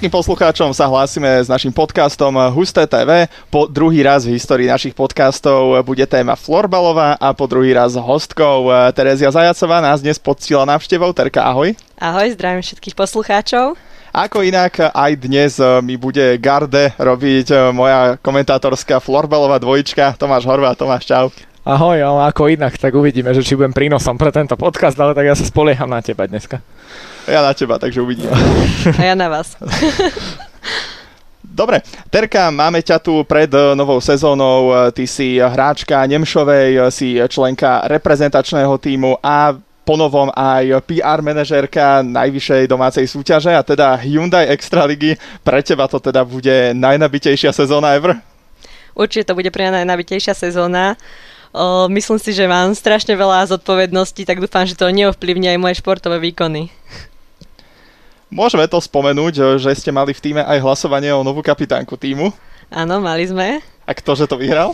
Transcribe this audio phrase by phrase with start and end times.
[0.00, 3.28] Všetkým poslucháčom sa hlásime s našim podcastom Husté TV.
[3.52, 8.72] Po druhý raz v histórii našich podcastov bude téma florbalová a po druhý raz hostkou
[8.96, 11.12] Terezia Zajacová nás dnes podcíla návštevou.
[11.12, 11.76] Terka, ahoj.
[12.00, 13.76] Ahoj, zdravím všetkých poslucháčov.
[14.16, 20.72] Ako inak aj dnes mi bude garde robiť moja komentátorská florbalová dvojička Tomáš Horvá.
[20.80, 21.28] Tomáš, čau.
[21.60, 25.28] Ahoj, ale ako inak, tak uvidíme, že či budem prínosom pre tento podcast, ale tak
[25.28, 26.56] ja sa spolieham na teba dneska.
[27.28, 28.32] Ja na teba, takže uvidíme.
[28.96, 29.60] A ja na vás.
[31.60, 34.72] Dobre, Terka, máme ťa tu pred eh, novou sezónou.
[34.72, 39.52] Eh, ty si hráčka Nemšovej, eh, si členka reprezentačného týmu a
[39.84, 45.20] ponovom aj PR manažérka najvyššej domácej súťaže a teda Hyundai Extraligy.
[45.44, 48.16] Pre teba to teda bude najnabitejšia sezóna ever?
[48.96, 50.96] Určite to bude pre mňa najnabitejšia sezóna.
[51.50, 55.74] O, myslím si, že mám strašne veľa zodpovedností, tak dúfam, že to neovplyvní aj moje
[55.82, 56.70] športové výkony.
[58.30, 62.30] Môžeme to spomenúť, že ste mali v týme aj hlasovanie o novú kapitánku týmu.
[62.70, 63.58] Áno, mali sme.
[63.82, 64.70] A ktože to vyhral?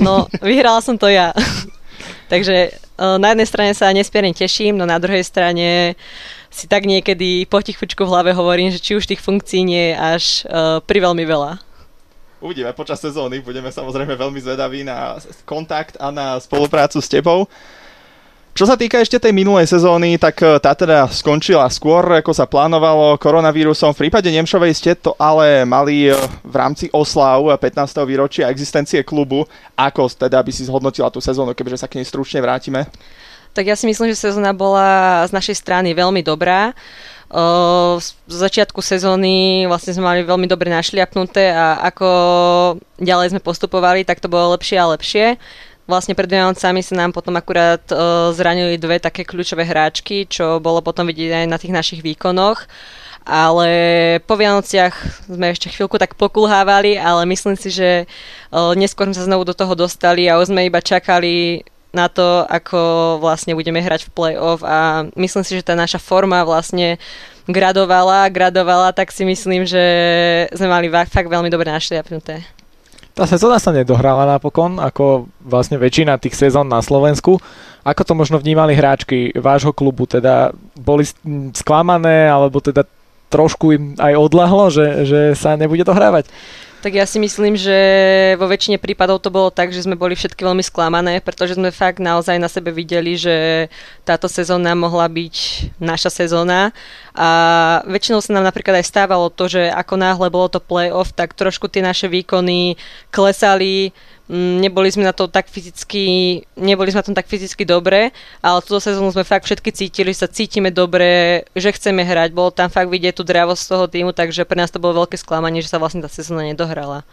[0.00, 1.36] No, vyhrala som to ja.
[2.32, 5.98] Takže na jednej strane sa nesmierne teším, no na druhej strane
[6.48, 10.24] si tak niekedy potichučku v hlave hovorím, že či už tých funkcií nie je až
[10.46, 11.58] uh, pri veľmi veľa.
[12.44, 15.16] Uvidíme počas sezóny, budeme samozrejme veľmi zvedaví na
[15.48, 17.48] kontakt a na spoluprácu s tebou.
[18.52, 22.44] Čo sa týka ešte tej minulej sezóny, tak e, tá teda skončila skôr, ako sa
[22.44, 23.96] plánovalo koronavírusom.
[23.96, 28.04] V prípade Nemšovej ste to ale mali e, v rámci oslav 15.
[28.04, 29.48] výročia existencie klubu.
[29.72, 32.92] Ako teda by si zhodnotila tú sezónu, keďže sa k nej stručne vrátime?
[33.56, 36.76] Tak ja si myslím, že sezóna bola z našej strany veľmi dobrá.
[37.98, 42.08] Z začiatku sezóny vlastne sme mali veľmi dobre našliapnuté a ako
[43.02, 45.26] ďalej sme postupovali, tak to bolo lepšie a lepšie.
[45.84, 50.80] Vlastne pred Vianocami sa nám potom akurát uh, zranili dve také kľúčové hráčky, čo bolo
[50.80, 52.64] potom vidieť aj na tých našich výkonoch.
[53.24, 53.68] Ale
[54.24, 58.04] po Vianociach sme ešte chvíľku tak pokulhávali, ale myslím si, že
[58.52, 62.42] uh, neskôr sme sa znovu do toho dostali a už sme iba čakali na to,
[62.50, 66.98] ako vlastne budeme hrať v play-off a myslím si, že tá naša forma vlastne
[67.46, 69.84] gradovala, gradovala, tak si myslím, že
[70.50, 72.42] sme mali fakt veľmi dobre našliapnuté.
[73.14, 77.38] Tá sezóna sa nedohrala napokon, ako vlastne väčšina tých sezón na Slovensku.
[77.86, 80.02] Ako to možno vnímali hráčky vášho klubu?
[80.10, 81.06] Teda boli
[81.54, 82.82] sklamané, alebo teda
[83.30, 86.26] trošku im aj odlahlo, že, že sa nebude dohrávať?
[86.84, 87.72] Tak ja si myslím, že
[88.36, 91.96] vo väčšine prípadov to bolo tak, že sme boli všetky veľmi sklamané, pretože sme fakt
[91.96, 93.72] naozaj na sebe videli, že
[94.04, 95.36] táto sezóna mohla byť
[95.80, 96.76] naša sezóna.
[97.16, 97.28] A
[97.88, 101.72] väčšinou sa nám napríklad aj stávalo to, že ako náhle bolo to playoff, tak trošku
[101.72, 102.76] tie naše výkony
[103.08, 103.96] klesali,
[104.32, 108.08] neboli sme na to tak fyzicky, neboli sme na tom tak fyzicky dobre,
[108.40, 112.48] ale túto sezónu sme fakt všetky cítili, že sa cítime dobre, že chceme hrať, bolo
[112.48, 115.60] tam fakt vidieť tú dravosť z toho týmu, takže pre nás to bolo veľké sklamanie,
[115.60, 117.04] že sa vlastne tá sezóna nedohrala.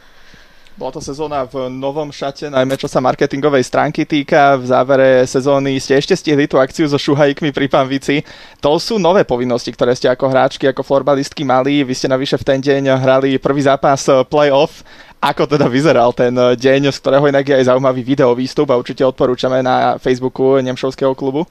[0.79, 4.55] Bola to sezóna v novom šate, najmä čo sa marketingovej stránky týka.
[4.55, 8.23] V závere sezóny ste ešte stihli tú akciu so šuhajkmi pri Panvici.
[8.63, 11.83] To sú nové povinnosti, ktoré ste ako hráčky, ako florbalistky mali.
[11.83, 14.81] Vy ste navyše v ten deň hrali prvý zápas playoff
[15.21, 19.05] ako teda vyzeral ten deň, z ktorého inak je aj zaujímavý video výstup a určite
[19.05, 21.45] odporúčame na Facebooku Nemšovského klubu?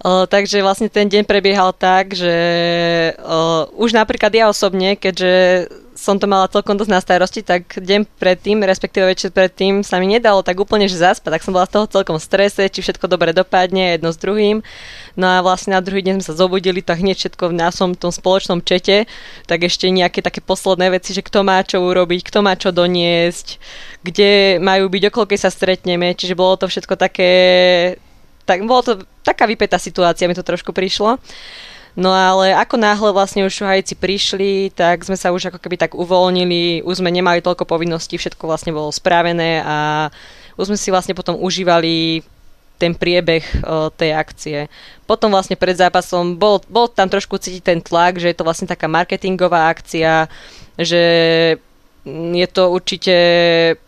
[0.00, 2.32] Takže vlastne ten deň prebiehal tak, že
[3.20, 8.08] o, už napríklad ja osobne, keďže som to mala celkom dosť na starosti, tak deň
[8.16, 11.76] predtým, respektíve večer predtým sa mi nedalo tak úplne, že zaspať, tak som bola z
[11.76, 14.64] toho celkom v strese, či všetko dobre dopadne jedno s druhým.
[15.20, 18.08] No a vlastne na druhý deň sme sa zobudili, tak hneď všetko v násom tom
[18.08, 19.04] spoločnom čete,
[19.44, 23.60] tak ešte nejaké také posledné veci, že kto má čo urobiť, kto má čo doniesť,
[24.00, 27.32] kde majú byť, okolo sa stretneme, čiže bolo to všetko také,
[28.44, 28.92] tak bolo to
[29.22, 31.20] taká vypätá situácia, mi to trošku prišlo.
[31.98, 35.98] No ale ako náhle vlastne už šuhajci prišli, tak sme sa už ako keby tak
[35.98, 40.08] uvoľnili, už sme nemali toľko povinností, všetko vlastne bolo spravené a
[40.54, 42.22] už sme si vlastne potom užívali
[42.80, 44.58] ten priebeh o, tej akcie.
[45.04, 48.70] Potom vlastne pred zápasom bol, bol tam trošku cítiť ten tlak, že je to vlastne
[48.70, 50.30] taká marketingová akcia,
[50.80, 51.02] že
[52.08, 53.16] je to určite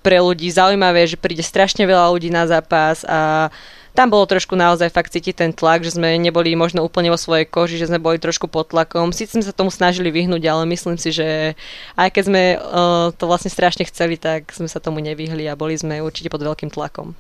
[0.05, 3.49] pre ľudí zaujímavé, že príde strašne veľa ľudí na zápas a
[3.93, 7.45] tam bolo trošku naozaj fakt cítiť ten tlak, že sme neboli možno úplne vo svojej
[7.45, 9.13] koži, že sme boli trošku pod tlakom.
[9.13, 11.53] Sice sme sa tomu snažili vyhnúť, ale myslím si, že
[11.97, 15.77] aj keď sme uh, to vlastne strašne chceli, tak sme sa tomu nevyhli a boli
[15.77, 17.13] sme určite pod veľkým tlakom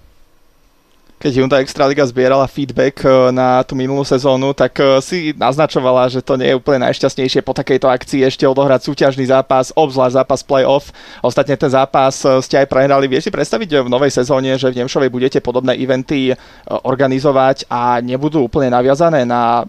[1.22, 6.18] keď Hyundai Extraliga zbierala feedback e, na tú minulú sezónu, tak e, si naznačovala, že
[6.18, 10.90] to nie je úplne najšťastnejšie po takejto akcii ešte odohrať súťažný zápas, obzvlášť zápas playoff.
[11.22, 13.06] Ostatne ten zápas e, ste aj prehrali.
[13.06, 16.34] Vieš si predstaviť v novej sezóne, že v Nemšovej budete podobné eventy
[16.66, 19.62] organizovať a nebudú úplne naviazané na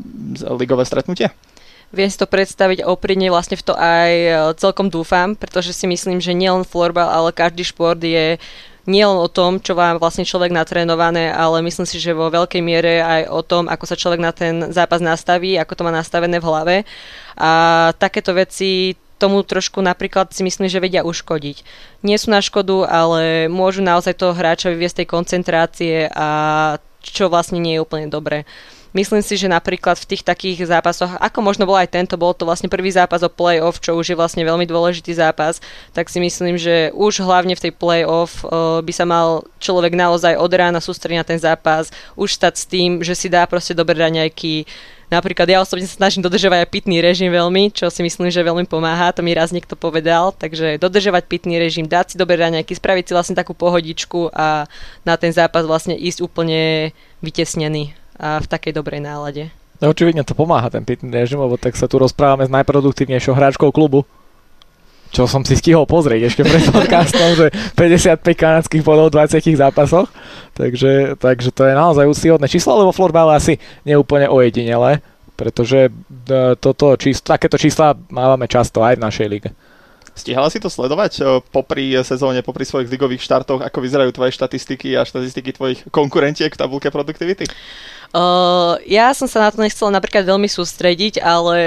[0.58, 1.30] ligové stretnutie?
[1.94, 4.12] Viem si to predstaviť a oprímne vlastne v to aj
[4.58, 8.42] celkom dúfam, pretože si myslím, že nielen florbal, ale každý šport je
[8.84, 13.00] nielen o tom, čo vám vlastne človek natrénované, ale myslím si, že vo veľkej miere
[13.00, 16.48] aj o tom, ako sa človek na ten zápas nastaví, ako to má nastavené v
[16.48, 16.76] hlave.
[17.40, 21.64] A takéto veci tomu trošku napríklad si myslím, že vedia uškodiť.
[22.04, 26.28] Nie sú na škodu, ale môžu naozaj toho hráča vyviesť tej koncentrácie a
[27.00, 28.44] čo vlastne nie je úplne dobré.
[28.94, 32.46] Myslím si, že napríklad v tých takých zápasoch, ako možno bol aj tento, bol to
[32.46, 35.58] vlastne prvý zápas o play-off, čo už je vlastne veľmi dôležitý zápas,
[35.98, 40.38] tak si myslím, že už hlavne v tej play-off uh, by sa mal človek naozaj
[40.38, 43.98] od rána sústrediť na ten zápas, už stať s tým, že si dá proste dobré
[43.98, 44.70] raňajky,
[45.14, 48.66] Napríklad ja osobne sa snažím dodržovať aj pitný režim veľmi, čo si myslím, že veľmi
[48.66, 53.06] pomáha, to mi raz niekto povedal, takže dodržovať pitný režim, dať si dobré raňajky, spraviť
[53.06, 54.66] si vlastne takú pohodičku a
[55.06, 56.90] na ten zápas vlastne ísť úplne
[57.22, 59.50] vytesnený a v takej dobrej nálade.
[59.82, 63.70] No, očividne to pomáha ten pitný režim, lebo tak sa tu rozprávame s najproduktívnejšou hráčkou
[63.74, 64.06] klubu
[65.14, 70.10] čo som si stihol pozrieť ešte pred podcastom, že 55 kanadských bodov v 20 zápasoch,
[70.58, 75.06] takže, takže to je naozaj úctyhodné číslo, lebo florbale asi neúplne ojedinele,
[75.38, 75.92] pretože e,
[76.58, 79.50] toto číslo, takéto čísla mávame často aj v našej lige.
[80.14, 84.94] Stihala si to sledovať e, popri sezóne, popri svojich ligových štartoch, ako vyzerajú tvoje štatistiky
[84.94, 87.50] a štatistiky tvojich konkurentiek v tabulke produktivity?
[88.14, 91.58] Uh, ja som sa na to nechcela napríklad veľmi sústrediť, ale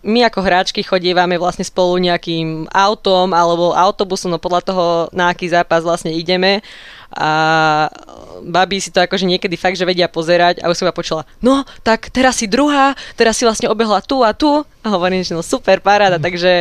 [0.00, 5.52] my ako hráčky chodívame vlastne spolu nejakým autom alebo autobusom, no podľa toho, na aký
[5.52, 6.64] zápas vlastne ideme
[7.12, 7.92] a
[8.40, 11.68] babi si to akože niekedy fakt, že vedia pozerať a už som iba počula, no
[11.84, 15.44] tak teraz si druhá, teraz si vlastne obehla tu a tu a hovorím, že no
[15.44, 16.24] super, paráda, mm.
[16.24, 16.52] takže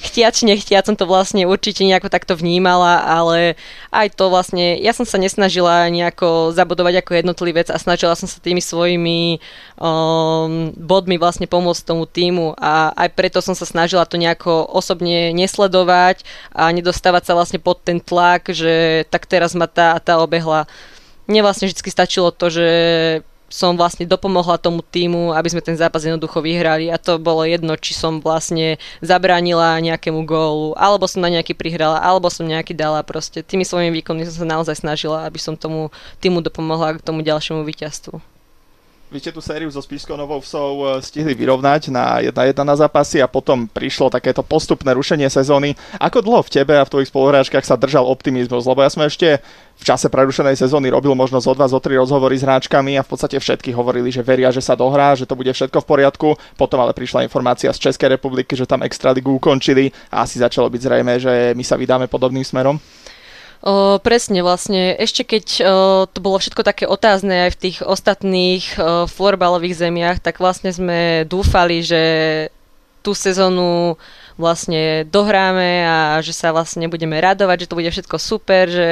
[0.00, 3.60] chtiac, nechtiac som to vlastne určite nejako takto vnímala, ale
[3.92, 8.40] aj to vlastne, ja som sa nesnažila nejako zabudovať ako jednotlivec a snažila som sa
[8.40, 9.38] tými svojimi
[9.76, 15.36] um, bodmi vlastne pomôcť tomu týmu a aj preto som sa snažila to nejako osobne
[15.36, 16.24] nesledovať
[16.56, 20.64] a nedostávať sa vlastne pod ten tlak, že tak teraz ma tá a tá obehla.
[21.28, 22.66] Mne vlastne vždy stačilo to, že
[23.50, 27.74] som vlastne dopomohla tomu týmu, aby sme ten zápas jednoducho vyhrali a to bolo jedno,
[27.74, 33.02] či som vlastne zabránila nejakému gólu, alebo som na nejaký prihrala, alebo som nejaký dala
[33.02, 33.42] proste.
[33.42, 35.90] Tými svojimi výkonmi som sa naozaj snažila, aby som tomu
[36.22, 38.29] týmu dopomohla k tomu ďalšiemu víťazstvu.
[39.10, 43.18] Vy ste tú sériu so Spišskou Novou Vsou e, stihli vyrovnať na 1-1 na zápasy
[43.18, 45.74] a potom prišlo takéto postupné rušenie sezóny.
[45.98, 48.70] Ako dlho v tebe a v tvojich spoluhráčkach sa držal optimizmus?
[48.70, 49.42] Lebo ja som ešte
[49.74, 53.10] v čase prerušenej sezóny robil možno zo dva, zo tri rozhovory s hráčkami a v
[53.10, 56.28] podstate všetky hovorili, že veria, že sa dohrá, že to bude všetko v poriadku.
[56.54, 60.86] Potom ale prišla informácia z Českej republiky, že tam Extraligu ukončili a asi začalo byť
[60.86, 62.78] zrejme, že my sa vydáme podobným smerom.
[64.00, 65.64] Presne vlastne, ešte keď o,
[66.08, 71.28] to bolo všetko také otázne aj v tých ostatných o, florbalových zemiach, tak vlastne sme
[71.28, 72.02] dúfali, že
[73.04, 74.00] tú sezónu
[74.40, 78.90] vlastne dohráme a že sa vlastne budeme radovať, že to bude všetko super, že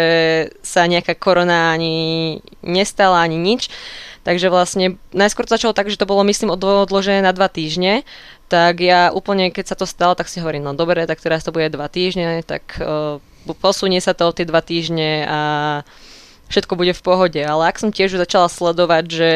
[0.60, 3.72] sa nejaká korona ani nestala, ani nič.
[4.20, 8.04] Takže vlastne najskôr to začalo tak, že to bolo myslím odložené na dva týždne,
[8.52, 11.56] tak ja úplne, keď sa to stalo, tak si hovorím, no dobre, tak teraz to
[11.56, 12.76] bude dva týždne, tak
[13.58, 15.40] posunie sa to o tie dva týždne a
[16.48, 17.40] všetko bude v pohode.
[17.40, 19.32] Ale ak som tiež začala sledovať, že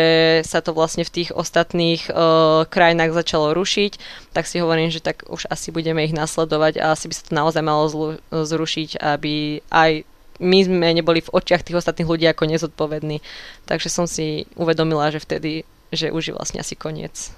[0.48, 4.00] sa to vlastne v tých ostatných uh, krajinách začalo rušiť,
[4.32, 7.32] tak si hovorím, že tak už asi budeme ich nasledovať a asi by sa to
[7.36, 10.08] naozaj malo zlu- zrušiť, aby aj
[10.42, 13.22] my sme neboli v očiach tých ostatných ľudí ako nezodpovední.
[13.68, 15.62] Takže som si uvedomila, že vtedy,
[15.94, 17.30] že už je vlastne asi koniec.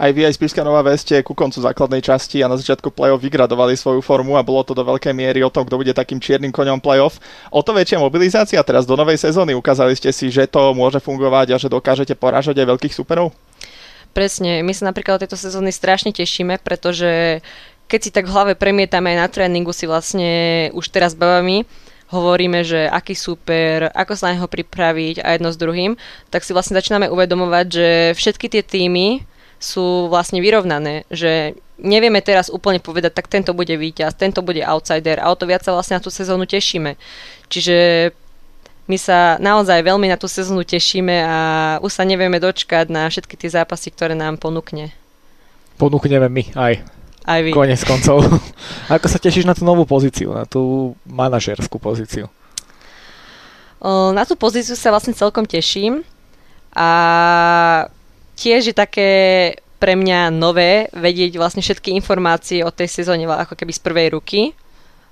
[0.00, 3.76] Aj vy, aj Spišská Nová Veste ku koncu základnej časti a na začiatku play-off vygradovali
[3.76, 6.80] svoju formu a bolo to do veľkej miery o tom, kto bude takým čiernym koňom
[6.80, 7.20] play-off.
[7.52, 9.52] O to väčšia mobilizácia teraz do novej sezóny.
[9.52, 13.36] Ukázali ste si, že to môže fungovať a že dokážete porážať aj veľkých superov?
[14.16, 17.44] Presne, my sa napríklad o tejto sezóny strašne tešíme, pretože
[17.84, 21.68] keď si tak v hlave premietame aj na tréningu si vlastne už teraz bavami,
[22.08, 26.00] hovoríme, že aký super, ako sa na neho pripraviť a jedno s druhým,
[26.32, 29.28] tak si vlastne začíname uvedomovať, že všetky tie týmy
[29.60, 35.20] sú vlastne vyrovnané, že nevieme teraz úplne povedať, tak tento bude víťaz, tento bude outsider
[35.20, 36.96] a o to viac sa vlastne na tú sezónu tešíme.
[37.52, 37.76] Čiže
[38.88, 41.36] my sa naozaj veľmi na tú sezónu tešíme a
[41.84, 44.96] už sa nevieme dočkať na všetky tie zápasy, ktoré nám ponúkne.
[45.76, 46.74] Ponúkneme my aj.
[47.28, 47.52] Aj vy.
[47.52, 48.24] Konec koncov.
[48.96, 52.32] Ako sa tešíš na tú novú pozíciu, na tú manažerskú pozíciu?
[53.84, 56.04] Na tú pozíciu sa vlastne celkom teším
[56.72, 56.88] a
[58.40, 59.10] tiež je také
[59.76, 64.40] pre mňa nové vedieť vlastne všetky informácie o tej sezóne ako keby z prvej ruky,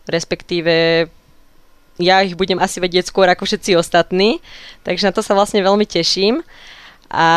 [0.09, 1.05] respektíve
[2.01, 4.41] ja ich budem asi vedieť skôr ako všetci ostatní,
[4.87, 6.41] takže na to sa vlastne veľmi teším.
[7.11, 7.29] A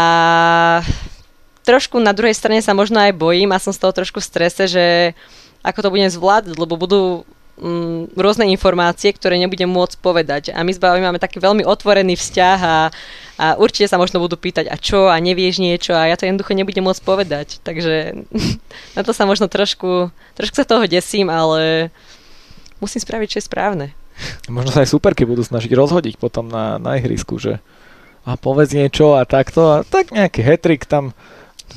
[1.65, 4.63] trošku na druhej strane sa možno aj bojím a som z toho trošku v strese,
[4.69, 4.85] že
[5.65, 7.25] ako to budem zvládať, lebo budú
[7.59, 10.43] mm, rôzne informácie, ktoré nebudem môcť povedať.
[10.53, 12.77] A my s Bavami máme taký veľmi otvorený vzťah a,
[13.39, 16.55] a určite sa možno budú pýtať, a čo, a nevieš niečo, a ja to jednoducho
[16.55, 17.47] nebudem môcť povedať.
[17.65, 18.25] Takže
[18.97, 21.91] na to sa možno trošku, trošku sa toho desím, ale
[22.79, 23.87] musím spraviť, čo je správne.
[24.53, 27.57] Možno sa aj superky budú snažiť rozhodiť potom na, na ihrisku, že
[28.21, 31.17] a povedz niečo a takto a tak nejaký hetrik tam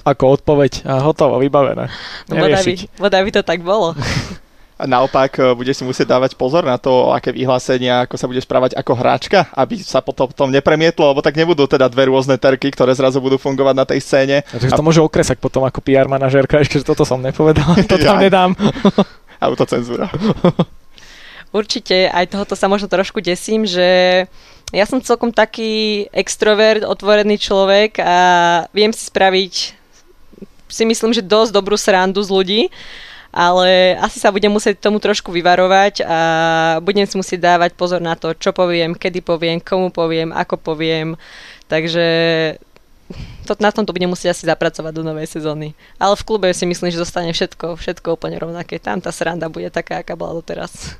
[0.04, 1.88] ako odpoveď a hotovo, vybavené.
[2.28, 3.96] No, voda, by, voda by to tak bolo.
[4.74, 8.42] A naopak e, bude si musieť dávať pozor na to, aké vyhlásenia, ako sa bude
[8.42, 12.74] správať ako hráčka, aby sa potom, potom nepremietlo, lebo tak nebudú teda dve rôzne terky,
[12.74, 14.36] ktoré zrazu budú fungovať na tej scéne.
[14.42, 14.78] A takže a...
[14.78, 18.22] to môže okresať potom ako PR manažérka, ešte, že toto som nepovedal, to tam ja.
[18.26, 18.50] nedám.
[19.46, 20.10] Autocenzúra.
[21.54, 24.26] Určite aj tohoto sa možno trošku desím, že
[24.74, 28.16] ja som celkom taký extrovert, otvorený človek a
[28.74, 29.84] viem si spraviť
[30.66, 32.62] si myslím, že dosť dobrú srandu z ľudí
[33.34, 36.18] ale asi sa budem musieť tomu trošku vyvarovať a
[36.78, 41.18] budem si musieť dávať pozor na to, čo poviem, kedy poviem, komu poviem, ako poviem.
[41.66, 42.06] Takže
[43.42, 45.74] to, na tomto budem musieť asi zapracovať do novej sezóny.
[45.98, 48.78] Ale v klube si myslím, že zostane všetko, všetko úplne rovnaké.
[48.78, 50.94] Tam tá sranda bude taká, aká bola doteraz.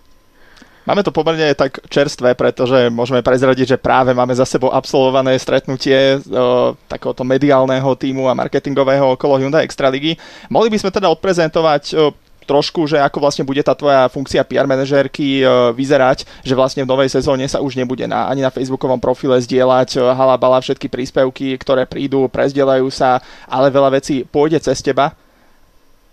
[0.84, 6.20] Máme to pomerne tak čerstvé, pretože môžeme prezradiť, že práve máme za sebou absolvované stretnutie
[6.20, 10.20] o, takéhoto mediálneho týmu a marketingového okolo Hyundai Extraligy.
[10.52, 12.12] Mohli by sme teda odprezentovať o,
[12.44, 15.40] trošku, že ako vlastne bude tá tvoja funkcia PR manažérky
[15.72, 19.96] vyzerať, že vlastne v novej sezóne sa už nebude na, ani na facebookovom profile zdieľať
[20.12, 25.16] halabala všetky príspevky, ktoré prídu, prezdielajú sa, ale veľa vecí pôjde cez teba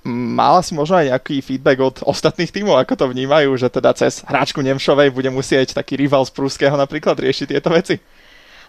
[0.07, 4.25] mala si možno aj nejaký feedback od ostatných tímov, ako to vnímajú, že teda cez
[4.25, 8.01] hráčku Nemšovej bude musieť taký rival z Prúského napríklad riešiť tieto veci?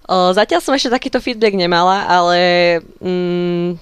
[0.04, 2.38] O, zatiaľ som ešte takýto feedback nemala, ale
[3.00, 3.80] mm,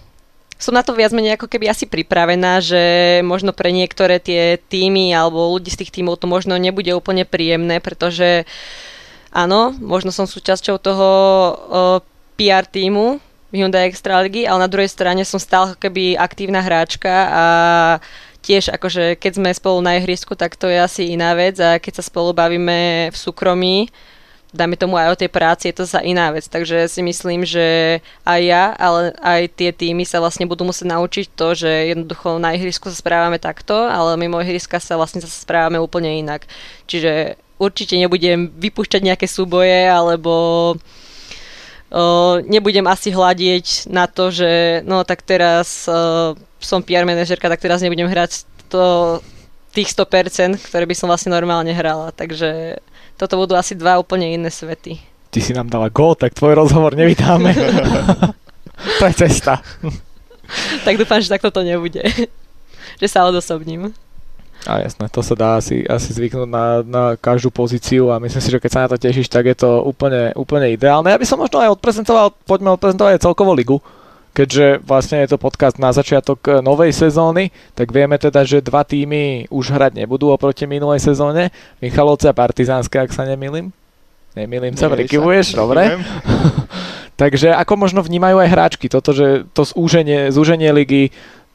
[0.61, 2.83] som na to viac menej ako keby asi pripravená, že
[3.27, 7.81] možno pre niektoré tie týmy alebo ľudí z tých tímov to možno nebude úplne príjemné,
[7.81, 8.47] pretože
[9.33, 11.55] áno, možno som súčasťou toho o,
[12.37, 13.19] PR týmu,
[13.51, 17.45] Hyundai Extraligy, ale na druhej strane som stále keby aktívna hráčka a
[18.41, 22.01] tiež akože keď sme spolu na ihrisku, tak to je asi iná vec a keď
[22.01, 23.93] sa spolu bavíme v súkromí,
[24.51, 26.47] dáme tomu aj o tej práci, je to sa iná vec.
[26.51, 31.27] Takže si myslím, že aj ja, ale aj tie týmy sa vlastne budú musieť naučiť
[31.39, 35.79] to, že jednoducho na ihrisku sa správame takto, ale mimo ihriska sa vlastne zase správame
[35.79, 36.51] úplne inak.
[36.91, 40.75] Čiže určite nebudem vypúšťať nejaké súboje alebo
[42.47, 47.83] nebudem asi hľadieť na to, že no tak teraz uh, som PR manažerka, tak teraz
[47.83, 49.19] nebudem hrať to,
[49.75, 52.15] tých 100%, ktoré by som vlastne normálne hrala.
[52.15, 52.79] Takže
[53.19, 54.99] toto budú asi dva úplne iné svety.
[55.31, 57.55] Ty si nám dala go, tak tvoj rozhovor nevydáme.
[58.99, 59.63] to je cesta.
[60.83, 62.03] tak dúfam, že takto to nebude.
[63.01, 63.95] že sa odosobním.
[64.69, 68.53] A jasné, to sa dá asi, asi zvyknúť na, na každú pozíciu a myslím si,
[68.53, 71.09] že keď sa na to tešíš, tak je to úplne, úplne ideálne.
[71.09, 73.81] Ja by som možno aj odprezentoval, poďme odprezentovať aj celkovú ligu,
[74.37, 79.49] keďže vlastne je to podcast na začiatok novej sezóny, tak vieme teda, že dva týmy
[79.49, 81.49] už hrať nebudú oproti minulej sezóne,
[81.81, 83.73] Michalovce a Partizánske, ak sa nemýlim.
[84.37, 85.99] Nemýlim sa, prikyvuješ, dobre.
[87.21, 91.13] Takže ako možno vnímajú aj hráčky toto, že to zúženie, zúženie ligy,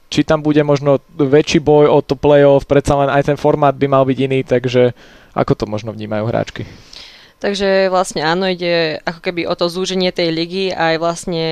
[0.10, 3.88] či tam bude možno väčší boj o to playoff, predsa len aj ten formát by
[3.90, 4.94] mal byť iný, takže
[5.36, 6.64] ako to možno vnímajú hráčky?
[7.44, 11.48] Takže vlastne áno, ide ako keby o to zúženie tej ligy aj vlastne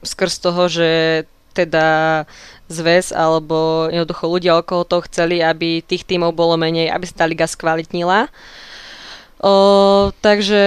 [0.00, 0.90] skrz toho, že
[1.52, 2.24] teda
[2.72, 7.24] zväz alebo jednoducho ľudia okolo toho chceli, aby tých tímov bolo menej, aby sa tá
[7.28, 8.32] liga skvalitnila.
[9.42, 9.52] O,
[10.24, 10.62] takže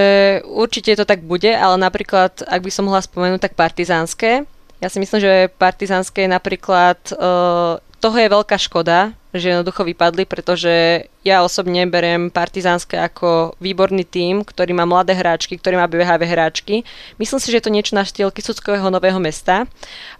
[0.46, 4.46] určite to tak bude, ale napríklad, ak by som mohla spomenúť, tak partizánske,
[4.86, 11.06] ja si myslím, že partizánske napríklad, uh, toho je veľká škoda, že jednoducho vypadli, pretože
[11.26, 16.76] ja osobne berem partizánske ako výborný tím, ktorý má mladé hráčky, ktorý má BHV hráčky.
[17.18, 19.66] Myslím si, že je to niečo na štýl Kisuckého nového mesta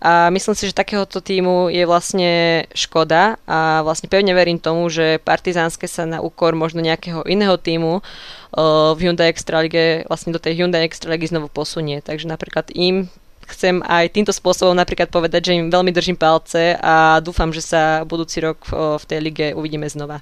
[0.02, 2.32] a myslím si, že takéhoto týmu je vlastne
[2.74, 8.02] škoda a vlastne pevne verím tomu, že partizánske sa na úkor možno nejakého iného týmu
[8.02, 12.02] uh, v Hyundai Extralige vlastne do tej Hyundai Extraligy znovu posunie.
[12.02, 13.14] Takže napríklad im
[13.50, 18.02] chcem aj týmto spôsobom napríklad povedať, že im veľmi držím palce a dúfam, že sa
[18.04, 20.22] budúci rok v tej lige uvidíme znova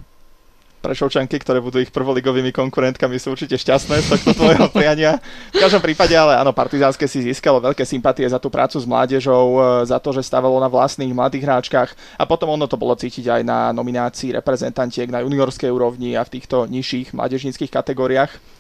[0.84, 5.16] Prešovčanky, ktoré budú ich prvoligovými konkurentkami, sú určite šťastné z tohto tvojho priania.
[5.56, 9.64] V každom prípade, ale áno, Partizánske si získalo veľké sympatie za tú prácu s mládežou,
[9.64, 13.32] e, za to, že stavalo na vlastných mladých hráčkach a potom ono to bolo cítiť
[13.32, 18.53] aj na nominácii reprezentantiek na juniorskej úrovni a v týchto nižších mládežníckých kategóriách.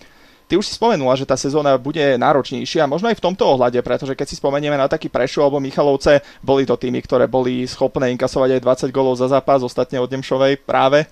[0.47, 4.13] Ty už si spomenula, že tá sezóna bude náročnejšia, možno aj v tomto ohľade, pretože
[4.13, 8.59] keď si spomenieme na taký Prešu alebo Michalovce, boli to týmy, ktoré boli schopné inkasovať
[8.59, 11.07] aj 20 golov za zápas, ostatne od Nemšovej práve.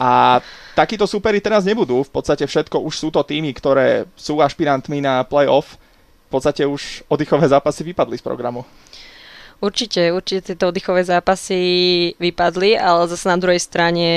[0.00, 0.40] A
[0.72, 5.22] takíto súperi teraz nebudú, v podstate všetko už sú to týmy, ktoré sú ašpirantmi na
[5.28, 5.76] playoff,
[6.30, 8.62] v podstate už oddychové zápasy vypadli z programu.
[9.60, 11.60] Určite, určite tieto oddychové zápasy
[12.16, 14.08] vypadli, ale zase na druhej strane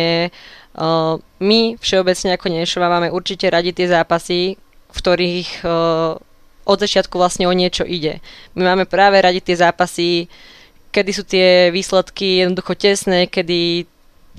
[0.79, 4.55] uh, my všeobecne ako Nešova máme určite radi tie zápasy,
[4.88, 6.15] v ktorých uh,
[6.63, 8.23] od začiatku vlastne o niečo ide.
[8.55, 10.31] My máme práve radi tie zápasy,
[10.95, 13.83] kedy sú tie výsledky jednoducho tesné, kedy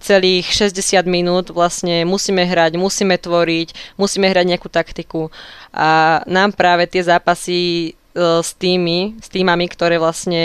[0.01, 5.29] celých 60 minút vlastne musíme hrať, musíme tvoriť, musíme hrať nejakú taktiku.
[5.69, 10.43] A nám práve tie zápasy uh, s tými, s týmami, ktoré vlastne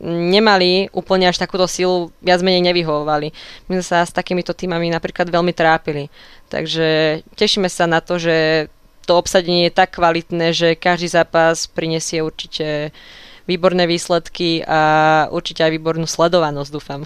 [0.00, 3.28] nemali úplne až takúto silu, viac menej nevyhovovali.
[3.68, 6.08] My sme sa s takýmito týmami napríklad veľmi trápili.
[6.48, 8.68] Takže tešíme sa na to, že
[9.04, 12.94] to obsadenie je tak kvalitné, že každý zápas prinesie určite
[13.50, 17.02] výborné výsledky a určite aj výbornú sledovanosť, dúfam.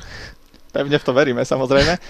[0.76, 1.96] Pevne v to veríme, samozrejme.
[1.96, 2.00] E,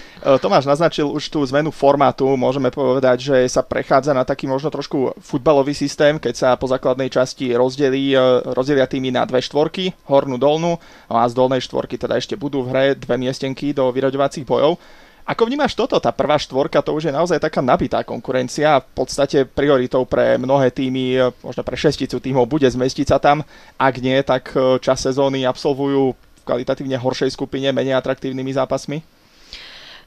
[0.43, 2.27] Tomáš naznačil už tú zmenu formátu.
[2.35, 7.07] Môžeme povedať, že sa prechádza na taký možno trošku futbalový systém, keď sa po základnej
[7.07, 8.19] časti rozdelí, e,
[8.51, 10.75] rozdelia týmy na dve štvorky, hornú, dolnú,
[11.07, 14.75] no a z dolnej štvorky teda ešte budú v hre dve miestenky do vyraďovacích bojov.
[15.23, 15.95] Ako vnímaš toto?
[16.03, 18.83] Tá prvá štvorka to už je naozaj taká nabitá konkurencia.
[18.83, 23.43] V podstate prioritou pre mnohé týmy, možno pre šesticu týmov, bude zmestiť sa tam.
[23.75, 26.15] Ak nie, tak čas sezóny absolvujú
[26.47, 29.03] kvalitatívne horšej skupine, menej atraktívnymi zápasmi.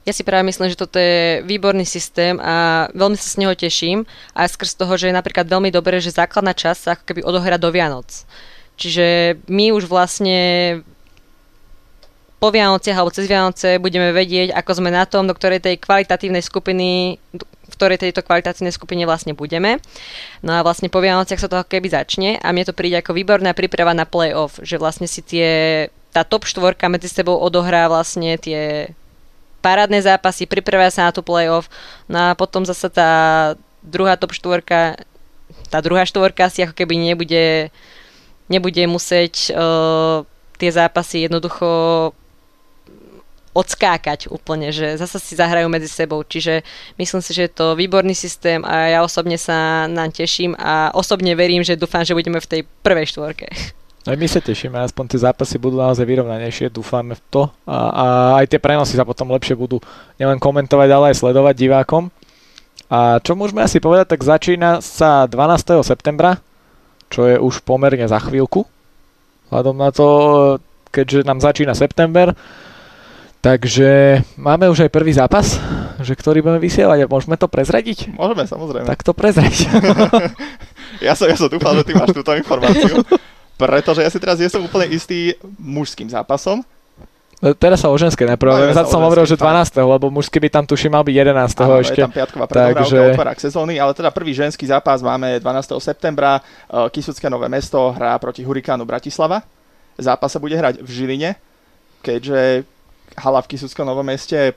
[0.01, 4.01] Ja si práve myslím, že toto je výborný systém a veľmi sa s neho teším.
[4.33, 7.61] A skrz toho, že je napríklad veľmi dobré, že základná časť sa ako keby odohrá
[7.61, 8.09] do Vianoc.
[8.81, 10.81] Čiže my už vlastne
[12.41, 16.41] po Vianociach alebo cez Vianoce budeme vedieť, ako sme na tom, do ktorej tej kvalitatívnej
[16.41, 17.21] skupiny
[17.71, 19.79] v ktorej tejto kvalitatívnej skupine vlastne budeme.
[20.43, 23.55] No a vlastne po Vianociach sa to keby začne a mne to príde ako výborná
[23.55, 28.91] príprava na play-off, že vlastne si tie, tá top štvorka medzi sebou odohrá vlastne tie
[29.63, 31.69] parádne zápasy, pripravia sa na tú play-off,
[32.09, 33.11] no a potom zase tá
[33.85, 34.97] druhá top štvorka,
[35.69, 37.69] tá druhá štvorka si ako keby nebude,
[38.49, 40.25] nebude musieť uh,
[40.57, 41.69] tie zápasy jednoducho
[43.51, 46.23] odskákať úplne, že zase si zahrajú medzi sebou.
[46.23, 46.63] Čiže
[46.95, 51.35] myslím si, že je to výborný systém a ja osobne sa naň teším a osobne
[51.35, 53.47] verím, že dúfam, že budeme v tej prvej štvorke.
[54.01, 57.43] Aj my sa tešíme, aspoň tie zápasy budú naozaj vyrovnanejšie, dúfame v to.
[57.69, 58.05] A, a
[58.41, 59.77] aj tie prenosy sa potom lepšie budú
[60.17, 62.09] nielen komentovať, ale aj sledovať divákom.
[62.89, 65.85] A čo môžeme asi povedať, tak začína sa 12.
[65.85, 66.41] septembra,
[67.13, 68.65] čo je už pomerne za chvíľku.
[69.53, 70.07] Hľadom na to,
[70.89, 72.33] keďže nám začína september,
[73.41, 75.57] Takže máme už aj prvý zápas,
[75.97, 78.13] že ktorý budeme vysielať a môžeme to prezradiť?
[78.13, 78.85] Môžeme, samozrejme.
[78.85, 79.65] Tak to prezradiť.
[81.09, 83.01] ja som, ja som dúfal, že ty máš túto informáciu,
[83.61, 86.65] pretože ja si teraz nie som úplne istý mužským zápasom.
[87.41, 89.73] No, teraz sa o ženské najprv, no, ja som hovoril, že 12.
[89.81, 91.57] lebo mužský by tam tuším mal byť 11.
[91.57, 91.97] Áno, ešte.
[91.97, 93.17] je tam piatková takže...
[93.17, 95.73] otvárák sezóny, ale teda prvý ženský zápas máme 12.
[95.81, 96.37] septembra.
[96.93, 99.41] Kisucké Nové mesto hrá proti Hurikánu Bratislava.
[99.97, 101.29] Zápas sa bude hrať v Žiline,
[102.05, 102.61] keďže
[103.17, 104.53] hala v Kisuckom Novom meste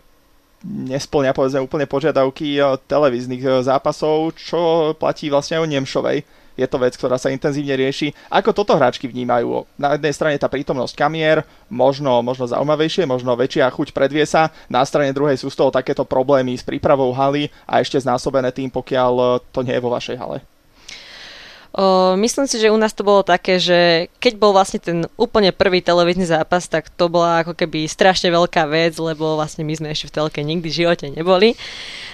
[0.64, 6.19] nesplňa povedzme úplne požiadavky eh, televíznych eh, zápasov, čo platí vlastne aj o Nemšovej.
[6.55, 8.14] Je to vec, ktorá sa intenzívne rieši.
[8.31, 9.67] Ako toto hráčky vnímajú?
[9.75, 14.55] Na jednej strane tá prítomnosť kamier, možno, možno zaujímavejšie, možno väčšia chuť predvie sa.
[14.71, 18.71] Na strane druhej sú z toho takéto problémy s prípravou haly a ešte znásobené tým,
[18.71, 20.38] pokiaľ to nie je vo vašej hale.
[22.15, 25.83] Myslím si, že u nás to bolo také, že keď bol vlastne ten úplne prvý
[25.83, 30.07] televízny zápas, tak to bola ako keby strašne veľká vec, lebo vlastne my sme ešte
[30.07, 31.59] v telke nikdy v živote neboli.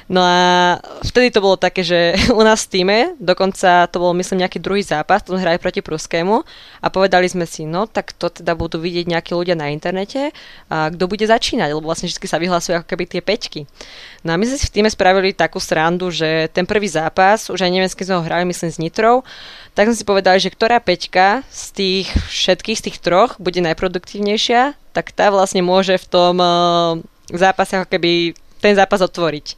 [0.09, 4.49] No a vtedy to bolo také, že u nás v týme, dokonca to bol myslím
[4.49, 6.40] nejaký druhý zápas, to sme hrali proti Pruskému
[6.81, 10.33] a povedali sme si, no tak to teda budú vidieť nejakí ľudia na internete
[10.73, 13.68] a kto bude začínať, lebo vlastne vždy sa vyhlasujú ako keby tie peťky.
[14.25, 17.61] No a my sme si v týme spravili takú srandu, že ten prvý zápas, už
[17.61, 19.20] aj nemecky sme ho hrali, myslím, s Nitrou,
[19.74, 24.74] tak sme si povedali, že ktorá peťka z tých všetkých, z tých troch bude najproduktívnejšia,
[24.92, 26.98] tak tá vlastne môže v tom uh,
[27.30, 29.54] zápase ako keby ten zápas otvoriť.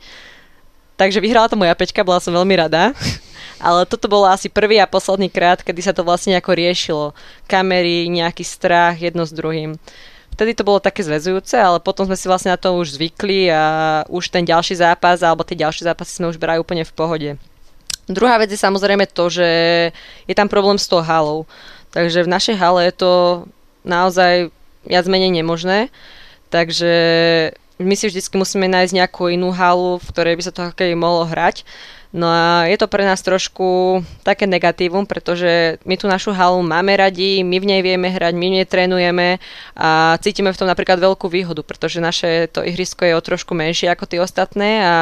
[1.00, 2.92] Takže vyhrala to moja peťka, bola som veľmi rada.
[3.62, 7.06] Ale toto bolo asi prvý a posledný krát, kedy sa to vlastne ako riešilo.
[7.46, 9.78] Kamery, nejaký strach, jedno s druhým
[10.32, 13.62] vtedy to bolo také zväzujúce, ale potom sme si vlastne na to už zvykli a
[14.08, 17.30] už ten ďalší zápas alebo tie ďalšie zápasy sme už brali úplne v pohode.
[18.10, 19.48] Druhá vec je samozrejme to, že
[20.26, 21.46] je tam problém s tou halou.
[21.92, 23.12] Takže v našej hale je to
[23.86, 24.50] naozaj
[24.88, 25.92] viac menej nemožné.
[26.50, 26.92] Takže
[27.78, 31.26] my si vždy musíme nájsť nejakú inú halu, v ktorej by sa to hokej mohlo
[31.26, 31.66] hrať.
[32.12, 36.92] No a je to pre nás trošku také negatívum, pretože my tú našu halu máme
[36.92, 39.40] radi, my v nej vieme hrať, my v nej trénujeme
[39.72, 43.88] a cítime v tom napríklad veľkú výhodu, pretože naše to ihrisko je o trošku menšie
[43.88, 44.94] ako tie ostatné a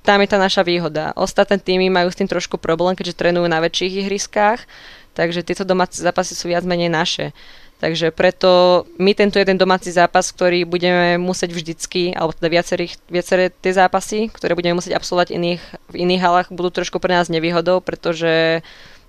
[0.00, 1.12] tam je tá naša výhoda.
[1.16, 4.64] Ostatné týmy majú s tým trošku problém, keďže trénujú na väčších ihriskách,
[5.12, 7.36] takže tieto domáce zápasy sú viac menej naše.
[7.80, 13.48] Takže preto my tento jeden domáci zápas, ktorý budeme musieť vždycky, alebo teda viacerých, viaceré
[13.48, 17.80] tie zápasy, ktoré budeme musieť absolvovať iných, v iných halách, budú trošku pre nás nevýhodou,
[17.80, 18.60] pretože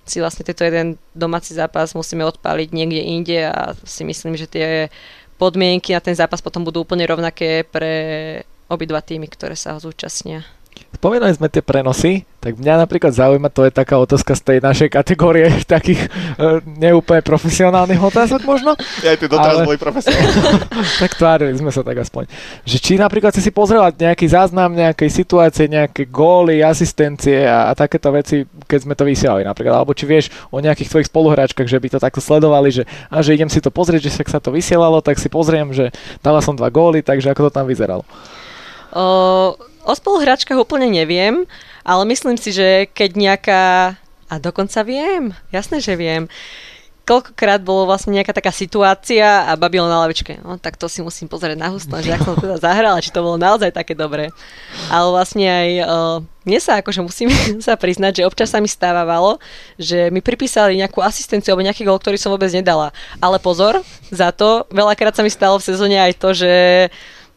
[0.08, 4.68] si vlastne tento jeden domáci zápas musíme odpáliť niekde inde a si myslím, že tie
[5.36, 7.92] podmienky na ten zápas potom budú úplne rovnaké pre
[8.72, 10.48] obidva týmy, ktoré sa ho zúčastnia.
[10.92, 14.92] Spomínali sme tie prenosy, tak mňa napríklad zaujíma, to je taká otázka z tej našej
[14.92, 16.04] kategórie takých
[16.36, 18.76] e, neúplne profesionálnych otázok možno.
[19.00, 19.66] Ja aj ty doteraz ale...
[19.72, 20.68] boli profesionálni.
[21.02, 22.28] tak tvárili sme sa tak aspoň.
[22.68, 27.72] Že či napríklad si si pozrela nejaký záznam nejakej situácie, nejaké góly, asistencie a, a
[27.72, 29.80] takéto veci, keď sme to vysielali napríklad.
[29.80, 33.32] Alebo či vieš o nejakých tvojich spoluhráčkach, že by to takto sledovali, že, a že
[33.32, 35.88] idem si to pozrieť, že sa to vysielalo, tak si pozriem, že
[36.20, 38.04] dala som dva góly, takže ako to tam vyzeralo.
[38.92, 41.42] Uh O spoluhráčkach úplne neviem,
[41.82, 43.62] ale myslím si, že keď nejaká...
[44.32, 46.24] A dokonca viem, jasné, že viem.
[47.02, 50.38] Koľkokrát bolo vlastne nejaká taká situácia a babilo na lavičke.
[50.40, 53.26] No tak to si musím pozrieť na hustno, že ak som teda zahrala, či to
[53.26, 54.30] bolo naozaj také dobré.
[54.86, 57.28] Ale vlastne aj uh, mne sa akože musím
[57.66, 59.42] sa priznať, že občas sa mi stávalo,
[59.76, 62.94] že mi pripísali nejakú asistenciu alebo nejaký gol, ktorý som vôbec nedala.
[63.18, 63.82] Ale pozor,
[64.14, 66.52] za to veľakrát sa mi stalo v sezóne aj to, že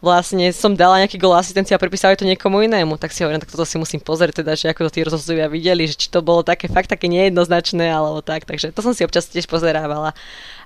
[0.00, 3.50] vlastne som dala nejaký gol asistencia a pripísali to niekomu inému, tak si hovorím, tak
[3.50, 6.44] toto si musím pozrieť, teda, že ako to tí rozhodcovia videli, že či to bolo
[6.44, 10.12] také fakt také nejednoznačné alebo tak, takže to som si občas tiež pozerávala.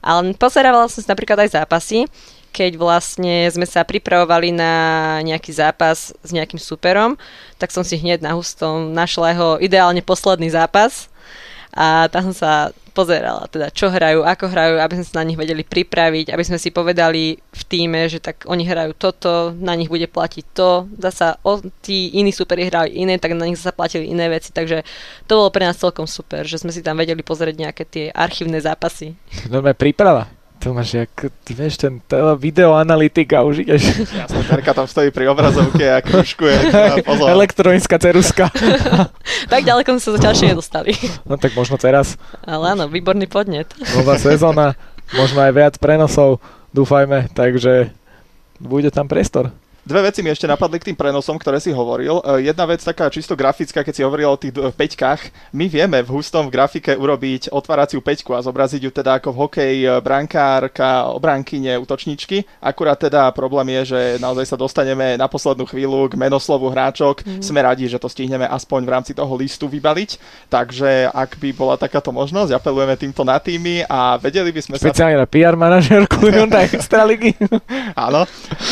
[0.03, 2.11] Ale pozerávala som si napríklad aj zápasy,
[2.51, 4.73] keď vlastne sme sa pripravovali na
[5.23, 7.15] nejaký zápas s nejakým superom,
[7.63, 11.07] tak som si hneď na hustom našla jeho ideálne posledný zápas.
[11.71, 12.53] A tam som sa
[13.01, 16.61] pozerala, teda čo hrajú, ako hrajú, aby sme sa na nich vedeli pripraviť, aby sme
[16.61, 21.41] si povedali v týme, že tak oni hrajú toto, na nich bude platiť to, zasa
[21.41, 24.85] o, tí iní superi hrajú iné, tak na nich sa platili iné veci, takže
[25.25, 28.61] to bolo pre nás celkom super, že sme si tam vedeli pozrieť nejaké tie archívne
[28.61, 29.17] zápasy.
[29.49, 30.40] Normálne príprava.
[30.61, 31.09] To máš, jak,
[31.41, 32.05] ty vieš, ten
[32.37, 34.13] videoanalytika už ideš.
[34.13, 36.69] Jasne, Terka tam stojí pri obrazovke a kružkuje.
[37.41, 38.53] Elektronická ceruska.
[39.53, 40.93] tak ďaleko sme sa zatiaľ nedostali.
[41.25, 42.21] No tak možno teraz.
[42.45, 43.73] Ale áno, výborný podnet.
[43.97, 44.77] Nová sezóna,
[45.17, 46.45] možno aj viac prenosov,
[46.77, 47.89] dúfajme, takže
[48.61, 49.49] bude tam priestor.
[49.91, 52.23] Dve veci mi ešte napadli k tým prenosom, ktoré si hovoril.
[52.23, 55.51] E, jedna vec taká čisto grafická, keď si hovoril o tých peťkách.
[55.51, 59.39] My vieme v hustom v grafike urobiť otváraciu peťku a zobraziť ju teda ako v
[59.43, 62.47] hokeji e, brankárka, obránkyne, útočničky.
[62.63, 67.27] Akurát teda problém je, že naozaj sa dostaneme na poslednú chvíľu k menoslovu hráčok.
[67.27, 67.43] Mm.
[67.43, 70.23] Sme radi, že to stihneme aspoň v rámci toho listu vybaliť.
[70.47, 75.19] Takže ak by bola takáto možnosť, apelujeme týmto na týmy a vedeli by sme Špeciálne
[75.19, 75.23] sa...
[75.23, 77.35] na PR manažerku Hyundai Extraligy.
[78.07, 78.23] Áno.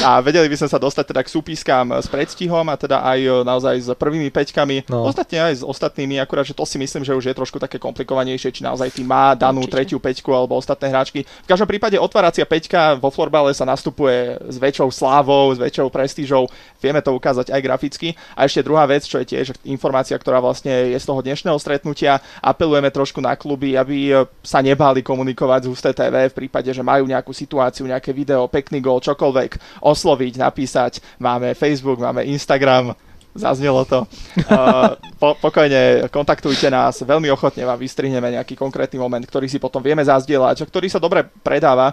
[0.06, 3.30] A vedeli by sme sa dostať teda k súpiskám s predstihom a teda aj e,
[3.48, 4.92] naozaj s prvými peťkami.
[4.92, 5.08] No.
[5.08, 8.52] Ostatne aj s ostatnými, akurát, že to si myslím, že už je trošku také komplikovanejšie,
[8.52, 9.74] či naozaj tým má danú Určite.
[9.74, 11.24] tretiu peťku alebo ostatné hráčky.
[11.24, 16.44] V každom prípade otváracia peťka vo florbale sa nastupuje s väčšou slávou, s väčšou prestížou.
[16.78, 18.08] Vieme to ukázať aj graficky.
[18.36, 22.20] A ešte druhá vec, čo je tiež informácia, ktorá vlastne je z toho dnešného stretnutia.
[22.44, 26.84] Apelujeme trošku na kluby, aby e, sa nebáli komunikovať z Husté TV v prípade, že
[26.84, 32.96] majú nejakú situáciu, nejaké video, pekný gol, čokoľvek, osloviť, napísať písať, máme Facebook, máme Instagram,
[33.36, 34.08] zaznelo to.
[34.48, 39.84] Uh, po, pokojne kontaktujte nás, veľmi ochotne vám vystrihneme nejaký konkrétny moment, ktorý si potom
[39.84, 41.92] vieme zazdieľať, ktorý sa dobre predáva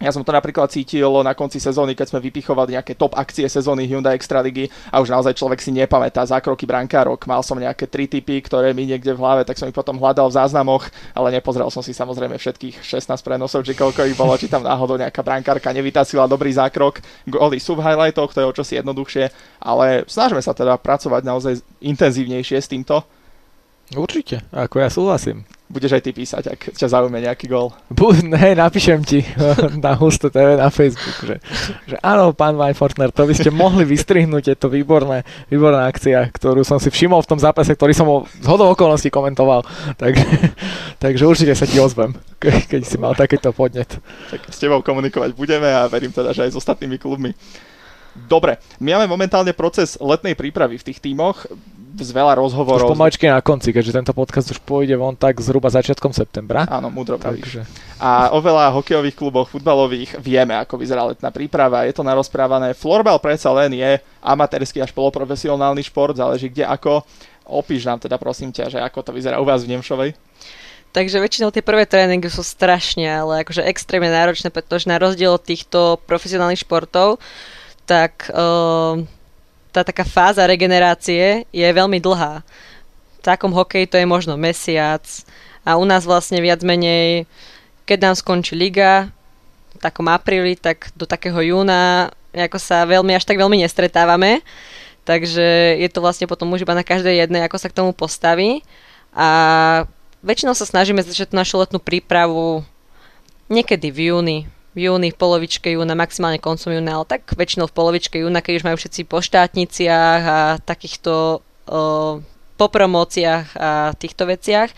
[0.00, 3.84] ja som to napríklad cítil na konci sezóny, keď sme vypichovali nejaké top akcie sezóny
[3.84, 7.28] Hyundai Extraligy a už naozaj človek si nepamätá zákroky brankárok.
[7.28, 10.32] Mal som nejaké tri typy, ktoré mi niekde v hlave, tak som ich potom hľadal
[10.32, 14.48] v záznamoch, ale nepozrel som si samozrejme všetkých 16 prenosov, či koľko ich bolo, či
[14.48, 17.04] tam náhodou nejaká brankárka nevytasila dobrý zákrok.
[17.28, 19.28] Goly sú v highlightoch, to je o čosi jednoduchšie,
[19.60, 21.52] ale snažíme sa teda pracovať naozaj
[21.84, 23.04] intenzívnejšie s týmto.
[23.94, 27.70] Určite, ako ja súhlasím budeš aj ty písať, ak ťa zaujme nejaký gol.
[27.94, 28.10] Bu-
[28.42, 29.22] hej, napíšem ti
[29.84, 31.36] na Husto TV na Facebook, že,
[31.86, 36.66] že áno, pán Weinfortner, to by ste mohli vystrihnúť, je to výborné, výborná akcia, ktorú
[36.66, 39.62] som si všimol v tom zápase, ktorý som ho z hodou okolností komentoval.
[39.94, 40.26] Takže,
[41.06, 43.88] takže určite sa ti ozvem, keď si mal takýto podnet.
[44.34, 47.30] Tak s tebou komunikovať budeme a verím teda, že aj s ostatnými klubmi.
[48.10, 51.46] Dobre, my máme momentálne proces letnej prípravy v tých tímoch
[51.98, 52.86] z veľa rozhovorov.
[52.86, 56.68] Už pomaličky na konci, keďže tento podcast už pôjde von tak zhruba začiatkom septembra.
[56.70, 57.66] Áno, múdro Takže.
[57.98, 61.88] A o veľa hokejových kluboch, futbalových vieme, ako vyzerá letná príprava.
[61.88, 62.72] Je to narozprávané.
[62.78, 67.02] Florbal predsa len je amatérsky až poloprofesionálny šport, záleží kde ako.
[67.50, 70.14] Opíš nám teda prosím ťa, že ako to vyzerá u vás v Nemšovej.
[70.90, 75.42] Takže väčšinou tie prvé tréningy sú strašne, ale akože extrémne náročné, pretože na rozdiel od
[75.42, 77.22] týchto profesionálnych športov,
[77.86, 78.98] tak uh,
[79.70, 82.42] tá taká fáza regenerácie je veľmi dlhá.
[83.18, 85.04] V takom hokeji to je možno mesiac
[85.62, 87.28] a u nás vlastne viac menej,
[87.86, 89.12] keď nám skončí liga,
[89.70, 94.42] v takom apríli, tak do takého júna ako sa veľmi, až tak veľmi nestretávame.
[95.02, 98.62] Takže je to vlastne potom už iba na každej jednej, ako sa k tomu postaví.
[99.10, 99.28] A
[100.22, 102.62] väčšinou sa snažíme začať našu letnú prípravu
[103.50, 104.38] niekedy v júni,
[104.74, 108.66] júni, v polovičke júna, maximálne koncom júna, ale tak väčšinou v polovičke júna, keď už
[108.66, 111.80] majú všetci po štátniciach a takýchto o,
[112.60, 114.68] po promóciách a týchto veciach.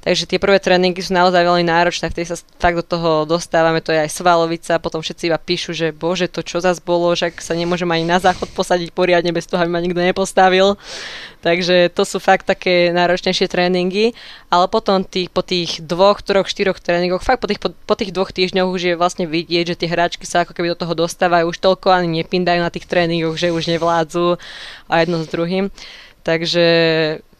[0.00, 3.92] Takže tie prvé tréningy sú naozaj veľmi náročné, vtedy sa tak do toho dostávame, to
[3.92, 7.52] je aj svalovica, potom všetci iba píšu, že bože, to čo zas bolo, že sa
[7.52, 10.80] nemôžem ani na záchod posadiť poriadne bez toho, aby ma nikto nepostavil.
[11.44, 14.16] Takže to sú fakt také náročnejšie tréningy,
[14.48, 18.16] ale potom tých, po tých dvoch, troch, štyroch tréningoch, fakt po tých, po, po tých
[18.16, 21.52] dvoch týždňoch už je vlastne vidieť, že tie hráčky sa ako keby do toho dostávajú,
[21.52, 24.40] už toľko ani nepindajú na tých tréningoch, že už nevládzu
[24.88, 25.68] a jedno s druhým.
[26.22, 26.68] Takže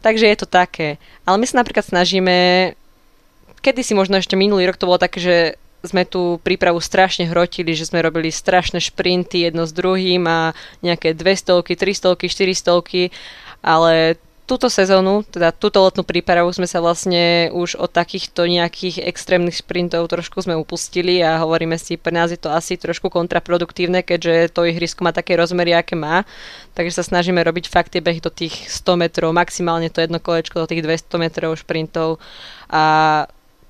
[0.00, 0.96] Takže je to také.
[1.28, 2.36] Ale my sa napríklad snažíme,
[3.60, 5.36] kedy si možno ešte minulý rok to bolo také, že
[5.80, 10.52] sme tú prípravu strašne hrotili, že sme robili strašné šprinty jedno s druhým a
[10.84, 13.08] nejaké 200, 300, 400,
[13.64, 19.62] ale túto sezónu, teda túto letnú prípravu sme sa vlastne už od takýchto nejakých extrémnych
[19.62, 24.50] sprintov trošku sme upustili a hovoríme si, pre nás je to asi trošku kontraproduktívne, keďže
[24.50, 26.26] to ihrisko má také rozmery, aké má.
[26.74, 30.64] Takže sa snažíme robiť fakt tie behy do tých 100 metrov, maximálne to jedno kolečko
[30.64, 32.22] do tých 200 metrov šprintov.
[32.70, 32.82] A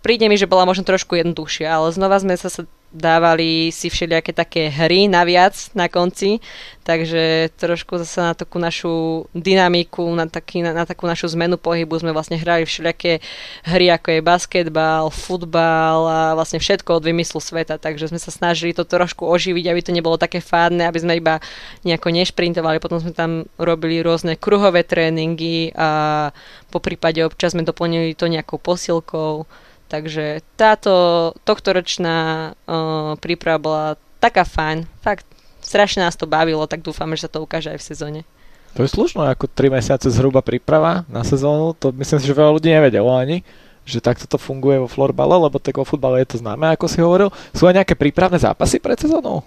[0.05, 2.53] príde mi, že bola možno trošku jednoduchšia, ale znova sme sa
[2.91, 6.43] dávali si všelijaké také hry naviac na konci,
[6.83, 12.03] takže trošku zase na takú našu dynamiku, na, taký, na, na takú našu zmenu pohybu
[12.03, 13.23] sme vlastne hrali všelijaké
[13.63, 18.75] hry, ako je basketbal, futbal a vlastne všetko od vymyslu sveta, takže sme sa snažili
[18.75, 21.39] to trošku oživiť, aby to nebolo také fádne, aby sme iba
[21.87, 25.89] nejako nešprintovali, potom sme tam robili rôzne kruhové tréningy a
[26.75, 29.47] po prípade občas sme doplnili to nejakou posilkou,
[29.91, 33.85] Takže táto tohtoročná uh, príprava bola
[34.23, 34.87] taká fajn.
[35.03, 35.27] Fakt,
[35.59, 38.21] strašne nás to bavilo, tak dúfame, že sa to ukáže aj v sezóne.
[38.79, 41.75] To je slušno, ako 3 mesiace zhruba príprava na sezónu.
[41.83, 43.43] To myslím si, že veľa ľudí nevedelo ani
[43.91, 47.03] že takto to funguje vo florbale, lebo tak vo futbale je to známe, ako si
[47.03, 47.35] hovoril.
[47.51, 49.43] Sú aj nejaké prípravné zápasy pred sezónou?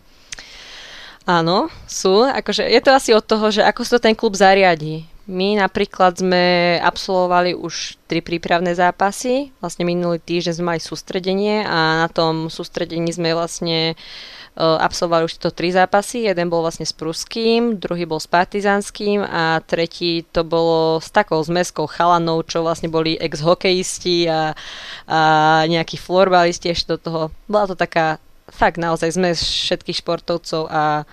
[1.24, 2.28] Áno, sú.
[2.28, 5.08] Akože je to asi od toho, že ako sa to ten klub zariadí.
[5.24, 9.56] My napríklad sme absolvovali už tri prípravné zápasy.
[9.64, 13.96] Vlastne minulý týždeň sme mali sústredenie a na tom sústredení sme vlastne
[14.60, 16.28] uh, absolvovali už to tri zápasy.
[16.28, 21.40] Jeden bol vlastne s Pruským, druhý bol s Partizanským a tretí to bolo s takou
[21.40, 24.52] zmeskou chalanov, čo vlastne boli ex-hokejisti a,
[25.08, 25.20] a
[25.72, 27.22] nejakí florbalisti ešte do toho.
[27.48, 28.20] Bola to taká
[28.52, 31.08] fakt naozaj zmes všetkých športovcov a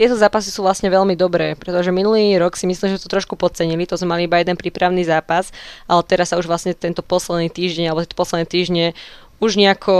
[0.00, 3.84] tieto zápasy sú vlastne veľmi dobré, pretože minulý rok si myslím, že to trošku podcenili,
[3.84, 5.52] to sme mali iba jeden prípravný zápas,
[5.84, 8.96] ale teraz sa už vlastne tento posledný týždeň, alebo tento posledné týždne
[9.44, 9.96] už nejako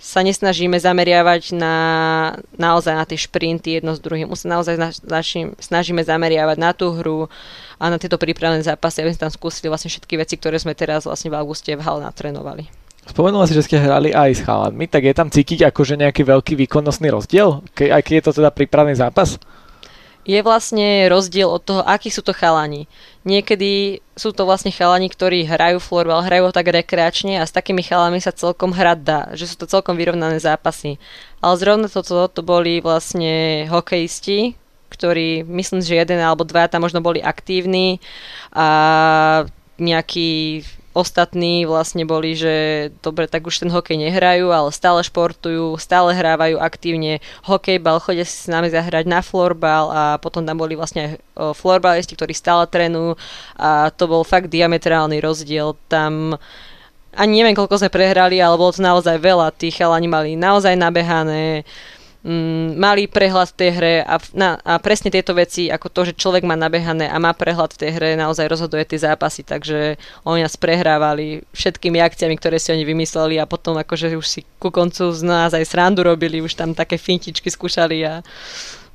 [0.00, 1.76] sa nesnažíme zameriavať na,
[2.56, 4.32] naozaj na tie šprinty jedno s druhým.
[4.32, 7.28] Už sa naozaj našim, snažíme zameriavať na tú hru
[7.76, 11.04] a na tieto prípravné zápasy, aby sme tam skúsili vlastne všetky veci, ktoré sme teraz
[11.04, 12.79] vlastne v auguste v hale natrénovali.
[13.10, 16.54] Spomenula si, že ste hrali aj s chalanmi, tak je tam cítiť akože nejaký veľký
[16.54, 19.34] výkonnostný rozdiel, ke, aj keď je to teda prípravný zápas?
[20.22, 22.86] Je vlastne rozdiel od toho, akí sú to chalani.
[23.26, 27.82] Niekedy sú to vlastne chalani, ktorí hrajú florbal, hrajú ho tak rekreačne a s takými
[27.82, 31.02] chalami sa celkom hrať dá, že sú to celkom vyrovnané zápasy.
[31.42, 34.54] Ale zrovna toto to boli vlastne hokejisti,
[34.86, 37.98] ktorí, myslím, že jeden alebo dva tam možno boli aktívni
[38.54, 39.48] a
[39.82, 46.10] nejaký ostatní vlastne boli, že dobre, tak už ten hokej nehrajú, ale stále športujú, stále
[46.18, 51.22] hrávajú aktívne hokejbal, chodia si s nami zahrať na florbal a potom tam boli vlastne
[51.38, 53.14] florbalisti, ktorí stále trénujú
[53.54, 55.78] a to bol fakt diametrálny rozdiel.
[55.86, 56.34] Tam
[57.14, 59.50] ani neviem, koľko sme prehrali, ale bolo to naozaj veľa.
[59.54, 61.66] Tí chalani mali naozaj nabehané,
[62.24, 66.44] mm, prehľad v tej hre a, na, a presne tieto veci, ako to, že človek
[66.44, 69.96] má nabehané a má prehľad v tej hre, naozaj rozhoduje tie zápasy, takže
[70.28, 74.68] oni nás prehrávali všetkými akciami, ktoré si oni vymysleli a potom akože už si ku
[74.68, 78.20] koncu z nás aj srandu robili, už tam také fintičky skúšali a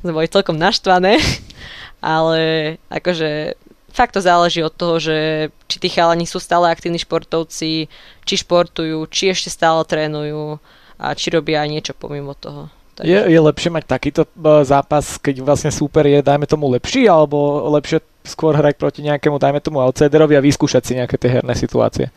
[0.05, 1.17] boli celkom naštvané,
[2.03, 3.57] ale akože
[3.95, 7.87] fakt to záleží od toho, že či tí chalani sú stále aktívni športovci,
[8.27, 10.59] či športujú, či ešte stále trénujú
[10.99, 12.67] a či robia aj niečo pomimo toho.
[13.03, 17.67] Je, je lepšie mať takýto e, zápas, keď vlastne súper je, dajme tomu, lepší, alebo
[17.75, 22.07] lepšie skôr hrať proti nejakému, dajme tomu, outsiderovi a vyskúšať si nejaké tie herné situácie.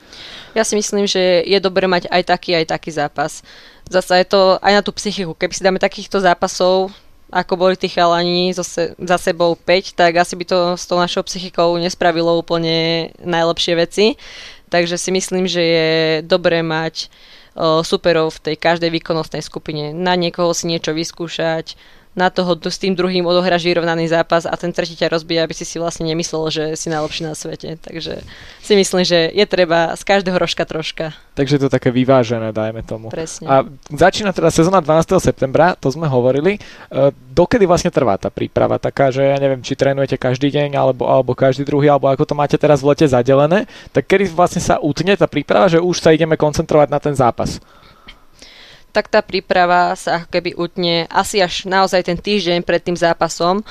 [0.54, 3.42] Ja si myslím, že je dobré mať aj taký, aj taký zápas.
[3.90, 5.34] Zasa je to aj na tú psychiku.
[5.34, 6.94] Keby si dáme takýchto zápasov,
[7.28, 11.20] ako boli tí chalani se, za sebou 5, tak asi by to s tou našou
[11.28, 14.06] psychikou nespravilo úplne najlepšie veci.
[14.68, 15.88] Takže si myslím, že je
[16.24, 17.08] dobré mať o,
[17.82, 19.90] superov v tej každej výkonnostnej skupine.
[19.90, 21.74] Na niekoho si niečo vyskúšať,
[22.18, 25.62] na toho s tým druhým odohráš vyrovnaný zápas a ten tretí ťa rozbije, aby si
[25.62, 27.78] si vlastne nemyslel, že si najlepší na svete.
[27.78, 28.26] Takže
[28.58, 31.14] si myslím, že je treba z každého rožka troška.
[31.38, 33.14] Takže to také vyvážené, dajme tomu.
[33.14, 33.46] Presne.
[33.46, 33.62] A
[33.94, 35.22] začína teda sezóna 12.
[35.22, 36.58] septembra, to sme hovorili.
[36.58, 36.60] E,
[37.14, 38.82] dokedy vlastne trvá tá príprava?
[38.82, 42.34] Taká, že ja neviem, či trénujete každý deň, alebo, alebo každý druhý, alebo ako to
[42.34, 43.70] máte teraz v lete zadelené.
[43.94, 47.62] Tak kedy vlastne sa utne tá príprava, že už sa ideme koncentrovať na ten zápas?
[48.92, 53.62] Tak tá príprava sa ako keby utne asi až naozaj ten týždeň pred tým zápasom.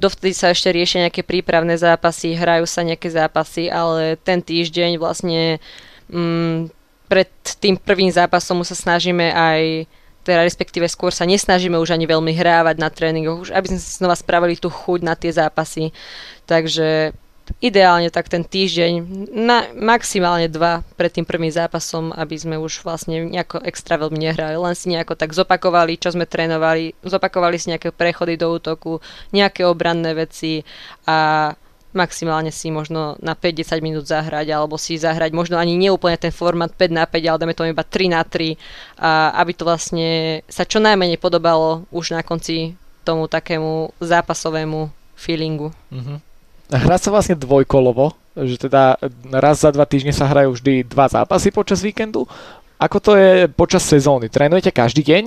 [0.00, 5.60] Dovtedy sa ešte riešia nejaké prípravné zápasy, hrajú sa nejaké zápasy, ale ten týždeň vlastne
[6.08, 6.72] mm,
[7.10, 7.28] pred
[7.60, 12.76] tým prvým zápasom sa snažíme aj teda respektíve skôr sa nesnažíme už ani veľmi hrávať
[12.76, 15.96] na tréningoch, už aby sme si znova spravili tú chuť na tie zápasy.
[16.44, 17.16] Takže
[17.58, 18.92] ideálne tak ten týždeň,
[19.34, 24.54] na, maximálne dva pred tým prvým zápasom, aby sme už vlastne nejako extra veľmi nehrali,
[24.54, 29.02] len si nejako tak zopakovali, čo sme trénovali, zopakovali si nejaké prechody do útoku,
[29.34, 30.62] nejaké obranné veci
[31.04, 31.50] a
[31.90, 36.70] maximálne si možno na 5-10 minút zahrať, alebo si zahrať možno ani neúplne ten format
[36.70, 38.54] 5 na 5, ale dáme to iba 3 na 3,
[39.02, 45.74] a aby to vlastne sa čo najmenej podobalo už na konci tomu takému zápasovému feelingu.
[45.90, 46.29] Mm-hmm.
[46.70, 48.94] Hrá sa vlastne dvojkolovo, že teda
[49.34, 52.30] raz za dva týždne sa hrajú vždy dva zápasy počas víkendu.
[52.78, 54.30] Ako to je počas sezóny?
[54.30, 55.24] Trénujete každý deň?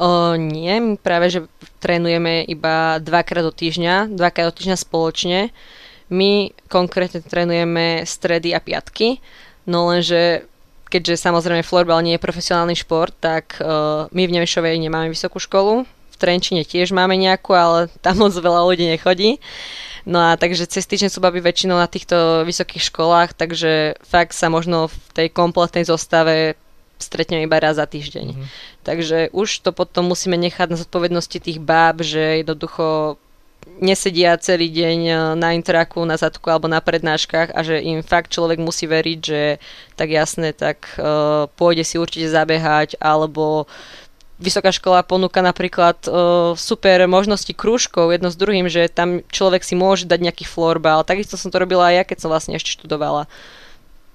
[0.00, 1.40] O, nie, my práve, že
[1.78, 5.54] trénujeme iba dvakrát do týždňa, dvakrát do týždňa spoločne.
[6.10, 9.22] My konkrétne trénujeme stredy a piatky,
[9.70, 10.50] no lenže
[10.90, 15.86] keďže samozrejme florbal nie je profesionálny šport, tak uh, my v Nemešovej nemáme vysokú školu,
[15.86, 19.38] v Trenčine tiež máme nejakú, ale tam moc veľa ľudí nechodí.
[20.10, 24.50] No a takže cez týždeň sú baby väčšinou na týchto vysokých školách, takže fakt sa
[24.50, 26.58] možno v tej kompletnej zostave
[26.98, 28.26] stretneme iba raz za týždeň.
[28.34, 28.46] Mm-hmm.
[28.82, 33.16] Takže už to potom musíme nechať na zodpovednosti tých báb, že jednoducho
[33.80, 38.32] nesedia celý deň e, na interaku, na zadku alebo na prednáškach a že im fakt
[38.32, 39.62] človek musí veriť, že
[39.96, 43.68] tak jasné, tak uh, pôjde si určite zabehať alebo
[44.40, 49.76] vysoká škola ponúka napríklad uh, super možnosti krúžkov jedno s druhým, že tam človek si
[49.76, 51.04] môže dať nejaký florbal.
[51.04, 53.28] Takisto som to robila aj ja, keď som vlastne ešte študovala.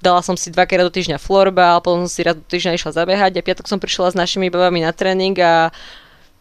[0.01, 3.37] Dala som si dvakrát do týždňa florbal, potom som si raz do týždňa išla zabehať
[3.37, 5.69] a piatok som prišla s našimi babami na tréning a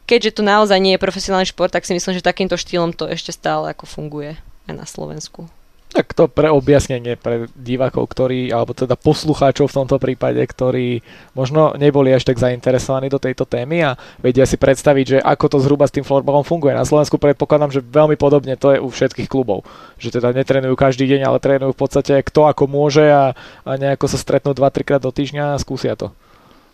[0.09, 3.33] keďže to naozaj nie je profesionálny šport, tak si myslím, že takýmto štýlom to ešte
[3.33, 4.37] stále ako funguje
[4.69, 5.49] aj na Slovensku.
[5.95, 11.07] Tak to pre objasnenie pre divákov, ktorí, alebo teda poslucháčov v tomto prípade, ktorí
[11.39, 15.59] možno neboli až tak zainteresovaní do tejto témy a vedia si predstaviť, že ako to
[15.63, 16.75] zhruba s tým florbalom funguje.
[16.75, 19.63] Na Slovensku predpokladám, že veľmi podobne to je u všetkých klubov.
[20.03, 24.11] Že teda netrenujú každý deň, ale trénujú v podstate kto ako môže a, a nejako
[24.11, 26.11] sa stretnú 2-3 krát do týždňa a skúsia to.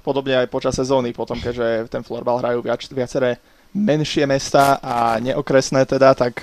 [0.01, 3.37] Podobne aj počas sezóny, potom keďže ten florbal hrajú viac, viaceré
[3.77, 6.41] menšie mesta a neokresné teda, tak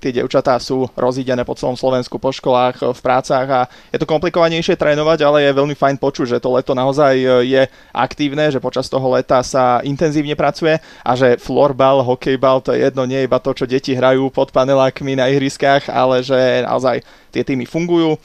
[0.00, 3.60] tie devčatá sú rozídené po celom Slovensku, po školách, v prácach a
[3.92, 7.62] je to komplikovanejšie trénovať, ale je veľmi fajn počuť, že to leto naozaj e, je
[7.92, 13.04] aktívne, že počas toho leta sa intenzívne pracuje a že florbal, hokejbal, to je jedno,
[13.04, 17.68] nie iba to, čo deti hrajú pod panelákmi na ihriskách, ale že naozaj tie týmy
[17.68, 18.16] fungujú.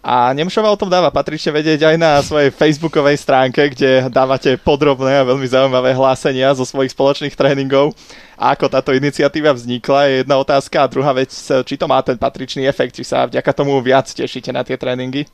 [0.00, 5.20] A Nemšova o tom dáva patrične vedieť aj na svojej facebookovej stránke, kde dávate podrobné
[5.20, 7.92] a veľmi zaujímavé hlásenia zo svojich spoločných tréningov.
[8.40, 12.16] A ako táto iniciatíva vznikla je jedna otázka a druhá vec, či to má ten
[12.16, 15.28] patričný efekt, či sa vďaka tomu viac tešíte na tie tréningy.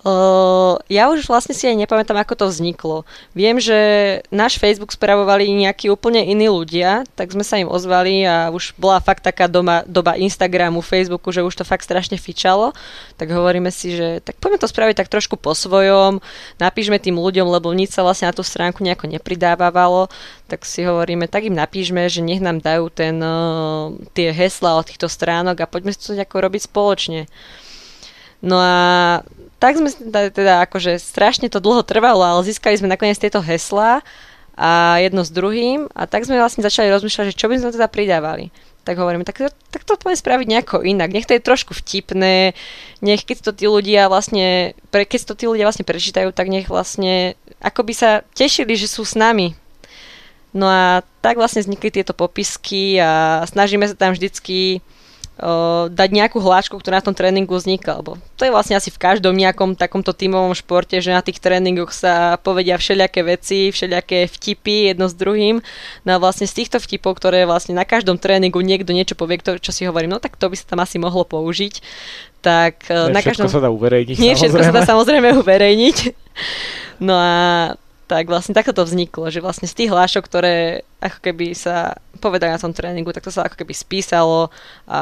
[0.00, 3.04] Uh, ja už vlastne si aj nepamätám, ako to vzniklo.
[3.36, 3.76] Viem, že
[4.32, 8.96] náš Facebook spravovali nejakí úplne iní ľudia, tak sme sa im ozvali a už bola
[9.04, 12.72] fakt taká doma, doba Instagramu, Facebooku, že už to fakt strašne fičalo.
[13.20, 16.24] Tak hovoríme si, že tak poďme to spraviť tak trošku po svojom,
[16.56, 20.08] napíšme tým ľuďom, lebo nič sa vlastne na tú stránku nejako nepridávalo,
[20.48, 24.88] tak si hovoríme, tak im napíšme, že nech nám dajú ten, uh, tie hesla od
[24.88, 27.28] týchto stránok a poďme to ako robiť spoločne.
[28.40, 29.20] No a
[29.60, 34.00] tak sme teda, teda akože strašne to dlho trvalo, ale získali sme nakoniec tieto heslá
[34.56, 37.86] a jedno s druhým a tak sme vlastne začali rozmýšľať, že čo by sme teda
[37.92, 38.48] pridávali.
[38.88, 41.12] Tak hovoríme, tak, tak to poďme spraviť nejako inak.
[41.12, 42.56] Nech to je trošku vtipné,
[43.04, 46.72] nech keď to tí ľudia vlastne, pre, keď to tí ľudia vlastne prečítajú, tak nech
[46.72, 49.52] vlastne ako by sa tešili, že sú s nami.
[50.50, 54.80] No a tak vlastne vznikli tieto popisky a snažíme sa tam vždycky
[55.88, 58.04] dať nejakú hlášku, ktorá na tom tréningu vznikla.
[58.04, 61.90] Lebo to je vlastne asi v každom nejakom takomto tímovom športe, že na tých tréningoch
[61.96, 65.64] sa povedia všelijaké veci, všelijaké vtipy jedno s druhým.
[66.04, 69.72] No a vlastne z týchto vtipov, ktoré vlastne na každom tréningu niekto niečo povie, čo
[69.72, 71.80] si hovorím, no tak to by sa tam asi mohlo použiť.
[72.40, 73.48] Tak ne na každom...
[73.48, 74.16] sa dá uverejniť.
[74.20, 75.96] Nie všetko sa dá samozrejme uverejniť.
[77.00, 77.32] No a
[78.10, 82.50] tak vlastne takto to vzniklo, že vlastne z tých hlášok, ktoré ako keby sa povedali
[82.50, 84.50] na tom tréningu, tak to sa ako keby spísalo
[84.90, 84.98] a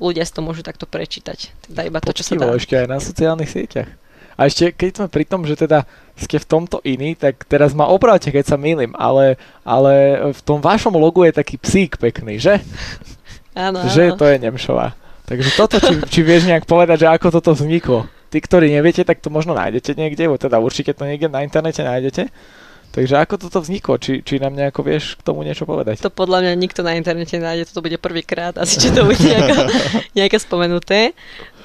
[0.00, 1.52] ľudia si to môžu takto prečítať.
[1.68, 2.56] Teda iba to, čo sa dá.
[2.56, 3.92] ešte aj na sociálnych sieťach.
[4.40, 5.84] A ešte, keď sme pri tom, že teda
[6.16, 10.64] ste v tomto iní, tak teraz ma opravte, keď sa milím, ale, ale v tom
[10.64, 12.64] vašom logu je taký psík pekný, že?
[13.52, 14.96] Áno, Že to je Nemšová.
[15.28, 18.08] Takže toto, či, či vieš nejak povedať, že ako toto vzniklo?
[18.30, 21.82] Tí, ktorí neviete, tak to možno nájdete niekde, bo teda určite to niekde na internete
[21.82, 22.30] nájdete.
[22.90, 24.02] Takže ako toto vzniklo?
[24.02, 26.02] Či, či nám nejako vieš k tomu niečo povedať?
[26.02, 29.62] To podľa mňa nikto na internete nájde, toto bude prvýkrát, asi či to bude nejako,
[30.18, 31.14] nejaké spomenuté.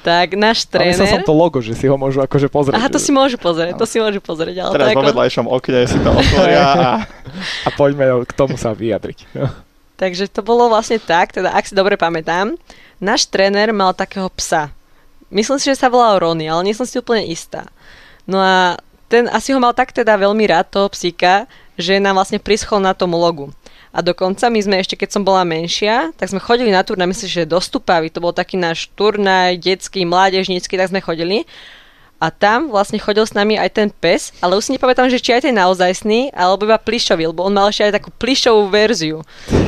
[0.06, 0.94] Tak náš tréner...
[0.94, 2.78] Ale som to logo, že si ho môžu akože pozrieť.
[2.78, 4.70] Aha, to si môžu pozrieť, to si môžu pozrieť.
[4.70, 5.08] Ale Teraz vo ako...
[5.10, 6.90] vedľajšom okne si to otvoria a...
[7.66, 9.26] a poďme k tomu sa vyjadriť.
[9.98, 12.54] Takže to bolo vlastne tak, teda ak si dobre pamätám,
[13.02, 14.70] náš tréner mal takého psa.
[15.30, 17.66] Myslím si, že sa volal Rony, ale nie som si úplne istá.
[18.26, 21.46] No a ten asi ho mal tak teda veľmi rád, toho psíka,
[21.78, 23.50] že nám vlastne prischol na tom logu.
[23.96, 27.30] A dokonca my sme ešte, keď som bola menšia, tak sme chodili na turnaj, myslím,
[27.32, 31.48] že do Stupavy, to bol taký náš turnaj, detský, mládežnícky, tak sme chodili
[32.16, 35.36] a tam vlastne chodil s nami aj ten pes, ale už si nepamätám, že či
[35.36, 39.20] aj ten naozajstný, alebo iba plišový, lebo on mal ešte aj takú plišovú verziu.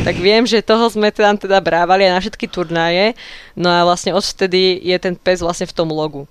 [0.05, 3.13] Tak viem, že toho sme tam teda brávali aj na všetky turnaje,
[3.53, 6.25] no a vlastne odvtedy je ten pes vlastne v tom logu.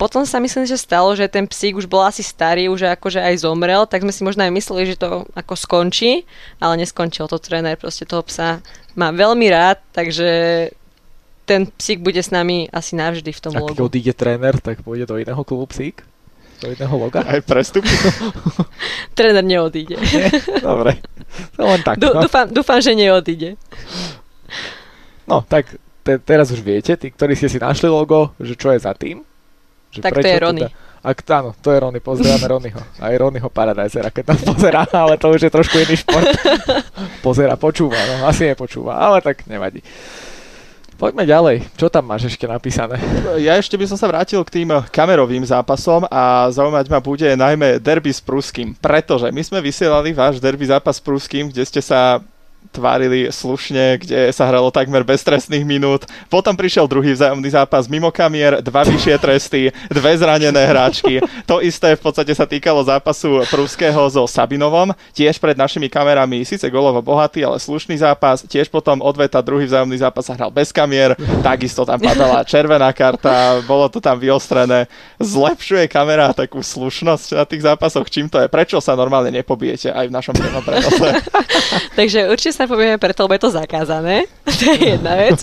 [0.00, 3.46] Potom sa myslím, že stalo, že ten psík už bol asi starý, už akože aj
[3.46, 6.26] zomrel, tak sme si možno aj mysleli, že to ako skončí,
[6.58, 8.58] ale neskončil to tréner, proste toho psa
[8.98, 10.28] má veľmi rád, takže
[11.44, 13.74] ten psík bude s nami asi navždy v tom Ak logu.
[13.74, 16.06] Ak odíde tréner, tak pôjde do iného klubu psík?
[16.62, 17.26] Do iného loga?
[17.26, 17.82] Aj prestup?
[19.18, 19.98] tréner neodíde.
[19.98, 20.30] Nie?
[20.62, 21.02] Dobre.
[21.58, 21.98] To len tak.
[21.98, 22.22] no.
[22.22, 23.58] dúfam, dúfam, že neodíde.
[25.26, 25.74] No, tak
[26.06, 29.22] te, teraz už viete, tí, ktorí ste si našli logo, že čo je za tým.
[29.90, 30.62] Že tak to je Rony.
[30.66, 30.70] Teda,
[31.02, 32.82] ak, áno, to je Rony, pozeráme Ronyho.
[33.02, 36.26] Aj Ronyho Paradisera, keď tam pozerá, ale to už je trošku iný šport.
[37.26, 39.82] Pozera, počúva, no asi nepočúva, ale tak nevadí.
[41.02, 41.66] Poďme ďalej.
[41.74, 42.94] Čo tam máš ešte napísané?
[43.42, 47.82] Ja ešte by som sa vrátil k tým kamerovým zápasom a zaujímať ma bude najmä
[47.82, 52.22] derby s Pruským, pretože my sme vysielali váš derby zápas s Pruským, kde ste sa
[52.70, 56.08] tvárili slušne, kde sa hralo takmer bez trestných minút.
[56.32, 61.20] Potom prišiel druhý vzájomný zápas mimo kamier, dva vyššie tresty, dve zranené hráčky.
[61.44, 66.64] To isté v podstate sa týkalo zápasu Prúského so Sabinovom, tiež pred našimi kamerami, síce
[66.72, 68.46] golovo bohatý, ale slušný zápas.
[68.46, 71.12] Tiež potom odveta druhý vzájomný zápas sa hral bez kamier,
[71.44, 74.88] takisto tam padala červená karta, bolo to tam vyostrené.
[75.20, 78.48] Zlepšuje kamera takú slušnosť na tých zápasoch, čím to je?
[78.48, 80.34] Prečo sa normálne nepobijete aj v našom
[80.64, 81.08] prenose?
[81.98, 84.28] Takže určite sa povieme preto, lebo je to zakázané.
[84.60, 85.40] to je jedna vec.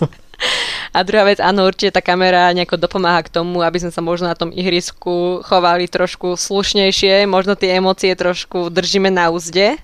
[0.90, 4.26] A druhá vec, áno, určite tá kamera nejako dopomáha k tomu, aby sme sa možno
[4.26, 9.78] na tom ihrisku chovali trošku slušnejšie, možno tie emócie trošku držíme na úzde.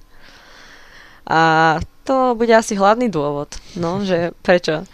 [1.30, 4.86] A to bude asi hlavný dôvod, no, že prečo.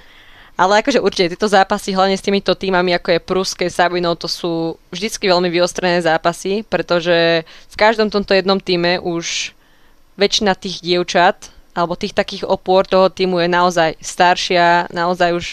[0.60, 4.78] Ale akože určite tieto zápasy, hlavne s týmito týmami, ako je Pruské, Sabinov, to sú
[4.92, 9.56] vždycky veľmi vyostrené zápasy, pretože v každom tomto jednom týme už
[10.20, 15.46] väčšina tých dievčat alebo tých takých opôr toho týmu je naozaj staršia, naozaj už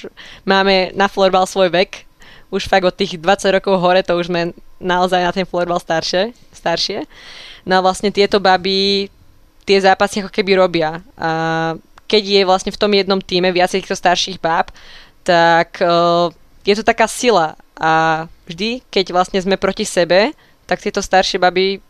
[0.42, 2.08] máme na florbal svoj vek,
[2.50, 6.32] už fakt od tých 20 rokov hore to už sme naozaj na ten florbal staršie,
[6.54, 7.04] staršie.
[7.68, 9.12] No a vlastne tieto baby
[9.68, 11.04] tie zápasy ako keby robia.
[11.20, 11.30] A
[12.08, 14.72] keď je vlastne v tom jednom týme viacej týchto starších báb,
[15.20, 16.32] tak uh,
[16.64, 17.52] je to taká sila.
[17.76, 20.32] A vždy, keď vlastne sme proti sebe,
[20.64, 21.84] tak tieto staršie baby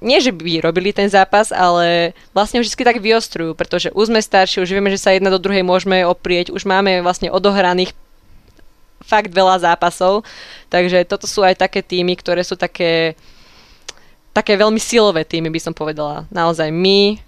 [0.00, 4.64] nie, že by robili ten zápas, ale vlastne vždy tak vyostrujú, pretože už sme starší,
[4.64, 7.92] už vieme, že sa jedna do druhej môžeme oprieť, už máme vlastne odohraných
[9.04, 10.24] fakt veľa zápasov,
[10.72, 13.16] takže toto sú aj také týmy, ktoré sú také
[14.30, 16.24] také veľmi silové týmy, by som povedala.
[16.30, 17.18] Naozaj my,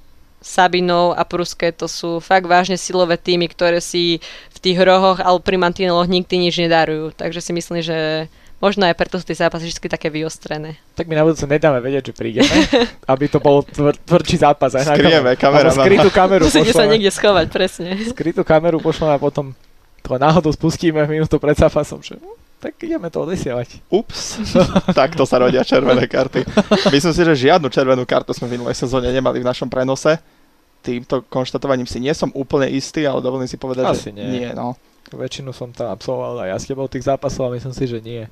[0.43, 4.19] Sabinov a Pruské, to sú fakt vážne silové týmy, ktoré si
[4.51, 7.15] v tých rohoch alebo pri mantineloch nikdy nič nedarujú.
[7.15, 8.27] Takže si myslím, že
[8.63, 10.79] Možno aj preto sú tie zápasy vždy také vyostrené.
[10.95, 12.47] Tak my na budúce nedáme vedieť, že prídeme,
[13.13, 14.79] aby to bol tvr- tvrdší zápas.
[14.79, 15.75] Aj Skrieme, kamera.
[15.75, 17.99] Skrytú kameru Musíte sa niekde schovať, presne.
[18.07, 19.51] Skrytú kameru pošleme a potom
[19.99, 22.23] to náhodou spustíme minútu pred zápasom, že
[22.63, 23.83] tak ideme to odesielať.
[23.91, 24.39] Ups,
[24.95, 26.47] takto sa rodia červené karty.
[26.95, 30.23] Myslím si, že žiadnu červenú kartu sme v minulej sezóne nemali v našom prenose.
[30.79, 34.47] Týmto konštatovaním si nie som úplne istý, ale dovolím si povedať, Asi že nie.
[34.47, 34.79] nie no.
[35.11, 38.23] Väčšinu som tam absolvoval aj ja s tebou tých zápasov a myslím si, že nie.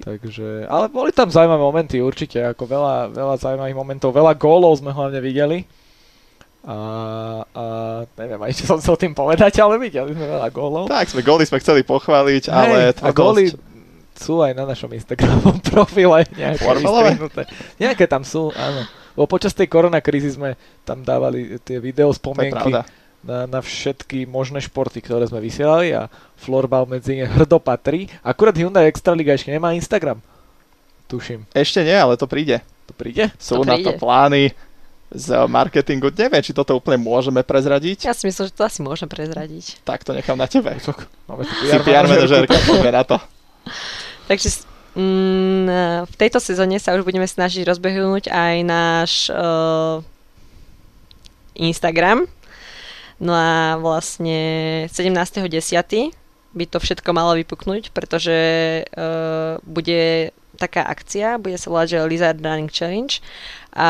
[0.00, 4.96] Takže, ale boli tam zaujímavé momenty určite, ako veľa, veľa zaujímavých momentov, veľa gólov sme
[4.96, 5.68] hlavne videli.
[6.60, 6.76] A,
[7.44, 7.64] a
[8.20, 10.88] neviem aj, čo som chcel tým povedať, ale videli sme veľa gólov.
[10.88, 12.96] Tak, sme góly sme chceli pochváliť, ale...
[12.96, 13.52] a góly
[14.20, 16.64] sú aj na našom Instagramovom profile nejaké.
[17.80, 18.84] Nejaké tam sú, áno.
[19.16, 22.72] Lebo počas tej koronakrízy sme tam dávali tie video spomienky
[23.20, 26.08] na, na všetky možné športy, ktoré sme vysielali a
[26.40, 28.08] florbal medzi ne hrdo patrí.
[28.24, 30.24] Akurát Hyundai Extraliga ešte nemá Instagram.
[31.10, 31.44] Tuším.
[31.52, 32.64] Ešte nie, ale to príde.
[32.88, 33.28] To príde?
[33.36, 33.86] Sú to na príde.
[33.86, 34.54] to plány
[35.10, 36.14] z marketingu.
[36.14, 38.06] Neviem, či toto úplne môžeme prezradiť.
[38.06, 39.82] Ja si myslím, že to asi môžeme prezradiť.
[39.82, 40.70] Tak to nechám na tebe.
[41.26, 43.16] Máme tu PR, PR manažerka, poďme na to.
[44.30, 44.48] Takže
[44.94, 45.66] mm,
[46.06, 49.98] v tejto sezóne sa už budeme snažiť rozbehnúť aj náš uh,
[51.58, 52.30] Instagram,
[53.20, 54.40] No a vlastne
[54.88, 55.44] 17.10.
[56.56, 58.38] by to všetko malo vypuknúť, pretože
[58.96, 63.20] uh, bude taká akcia, bude sa volať, že Lizard Running Challenge
[63.72, 63.88] a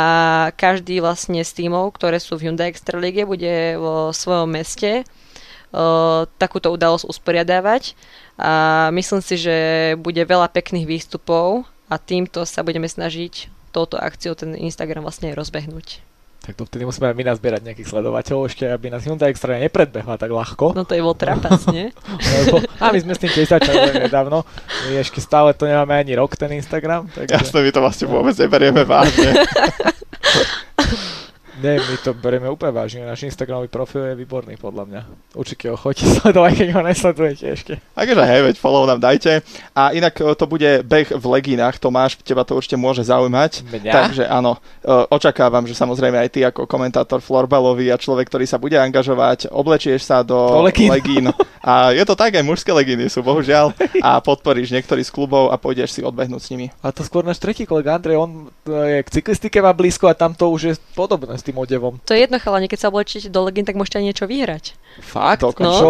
[0.55, 6.27] každý vlastne z tímov, ktoré sú v Hyundai Extra League, bude vo svojom meste uh,
[6.39, 7.99] takúto udalosť usporiadávať
[8.39, 9.57] a myslím si, že
[9.99, 16.10] bude veľa pekných výstupov a týmto sa budeme snažiť touto akciou ten Instagram vlastne rozbehnúť.
[16.51, 20.19] Tak to vtedy musíme aj my nazbierať nejakých sledovateľov ešte, aby nás Hyundai Extra nepredbehla
[20.19, 20.75] tak ľahko.
[20.75, 21.95] No to je bol trapas, nie?
[22.43, 24.43] Lebo, a my sme s tým tiež začali nedávno.
[24.91, 27.07] My ešte stále to nemáme ani rok, ten Instagram.
[27.15, 27.39] Takže...
[27.39, 29.31] Jasne, my to vlastne vôbec neberieme vážne.
[31.61, 33.05] Nie, my to berieme úplne vážne.
[33.05, 35.01] Náš Instagramový profil je výborný, podľa mňa.
[35.37, 37.73] Určite ho choďte sledovať, keď ho nesledujete ešte.
[37.93, 39.45] Takže hej, veď follow nám dajte.
[39.77, 41.77] A inak e, to bude beh v leginách.
[41.77, 43.69] Tomáš, teba to určite môže zaujímať.
[43.69, 43.93] Mňa?
[43.93, 48.57] Takže áno, e, očakávam, že samozrejme aj ty ako komentátor florbalový a človek, ktorý sa
[48.57, 50.89] bude angažovať, oblečieš sa do, do legín.
[50.89, 51.27] legín.
[51.61, 53.77] A je to tak, aj mužské legíny sú, bohužiaľ.
[54.07, 56.73] A podporíš niektorý z klubov a pôjdeš si odbehnúť s nimi.
[56.81, 60.17] A to skôr náš tretí kolega Andrej, on e, je k cyklistike má blízko a
[60.17, 61.99] tam to už je podobné s tým odevom.
[62.07, 64.79] To je jedno, chalani, keď sa oblečíte do legín, tak môžete aj niečo vyhrať.
[65.03, 65.43] Fakt?
[65.43, 65.89] To, no, čo?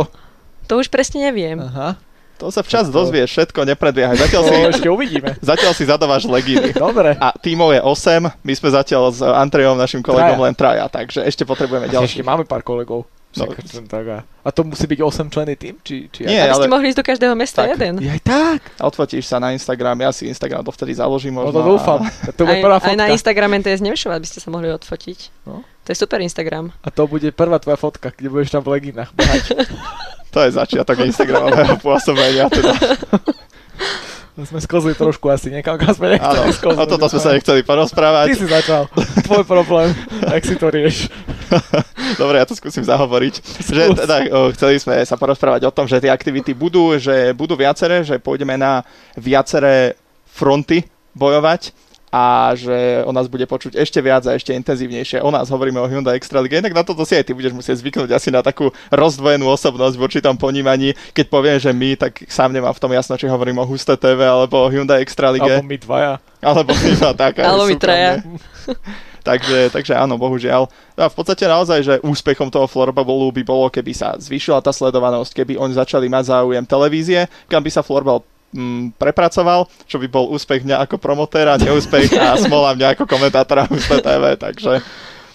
[0.65, 1.61] to už presne neviem.
[1.61, 2.01] Aha.
[2.41, 2.97] To sa včas to...
[2.97, 4.17] dozvieš, všetko nepredbiehaj.
[4.17, 5.37] Zatiaľ si, ešte uvidíme.
[5.45, 6.73] Zatiaľ si zadávaš legíny.
[6.73, 7.13] Dobre.
[7.21, 10.47] A tímov je 8, my sme zatiaľ s Andrejom, našim kolegom, traja.
[10.49, 12.25] len traja, takže ešte potrebujeme ďalších.
[12.25, 13.05] Ešte máme pár kolegov.
[13.31, 13.47] No.
[13.87, 15.79] Tak a, a to musí byť 8 členy tým?
[15.87, 16.63] Či, či Nie, Aby ale...
[16.67, 18.03] ste mohli ísť do každého mesta tak, jeden.
[18.03, 18.61] aj tak.
[18.83, 21.55] Odfotíš sa na Instagram, ja si Instagram dovtedy založím možno.
[21.55, 22.03] No to dúfam.
[22.03, 22.35] A...
[22.39, 22.91] To aj, prvá fotka.
[22.91, 25.47] aj na Instagrame TS Nemšova by ste sa mohli odfotiť.
[25.47, 25.63] No.
[25.63, 26.75] To je super Instagram.
[26.83, 29.15] A to bude prvá tvoja fotka, kde budeš tam v leginách
[30.35, 32.47] to je začiatok Instagramového pôsobenia.
[32.47, 32.75] Teda.
[34.39, 38.27] sme skozli trošku asi niekam, kam sme nechceli Áno, o toto sme sa nechceli porozprávať.
[38.31, 38.83] Ty si začal.
[39.27, 39.91] Tvoj problém.
[40.23, 41.11] Tak si to rieš.
[42.21, 43.35] Dobre, ja to skúsim zahovoriť.
[43.67, 44.17] Že teda,
[44.55, 48.55] chceli sme sa porozprávať o tom, že tie aktivity budú, že budú viaceré, že pôjdeme
[48.55, 48.87] na
[49.19, 49.99] viaceré
[50.31, 55.23] fronty bojovať a že o nás bude počuť ešte viac a ešte intenzívnejšie.
[55.23, 58.11] O nás hovoríme o Hyundai Extraliga, inak na toto si aj ty budeš musieť zvyknúť
[58.11, 60.99] asi na takú rozdvojenú osobnosť v určitom ponímaní.
[61.15, 64.27] Keď poviem, že my, tak sám nemám v tom jasno, či Hovorím o Husté TV
[64.27, 65.63] alebo o Hyundai Extralige.
[65.63, 66.15] Alebo my dvaja.
[66.43, 67.39] Alebo my dva, tak.
[67.47, 68.27] Alebo my traja.
[69.29, 70.67] takže, takže áno, bohužiaľ.
[70.99, 75.31] A v podstate naozaj, že úspechom toho florbabolu by bolo, keby sa zvýšila tá sledovanosť,
[75.31, 80.31] keby oni začali mať záujem televízie, kam by sa florbal mm, prepracoval, čo by bol
[80.31, 84.83] úspech mňa ako promotéra, neúspech a smola mňa ako komentátora Husle TV, takže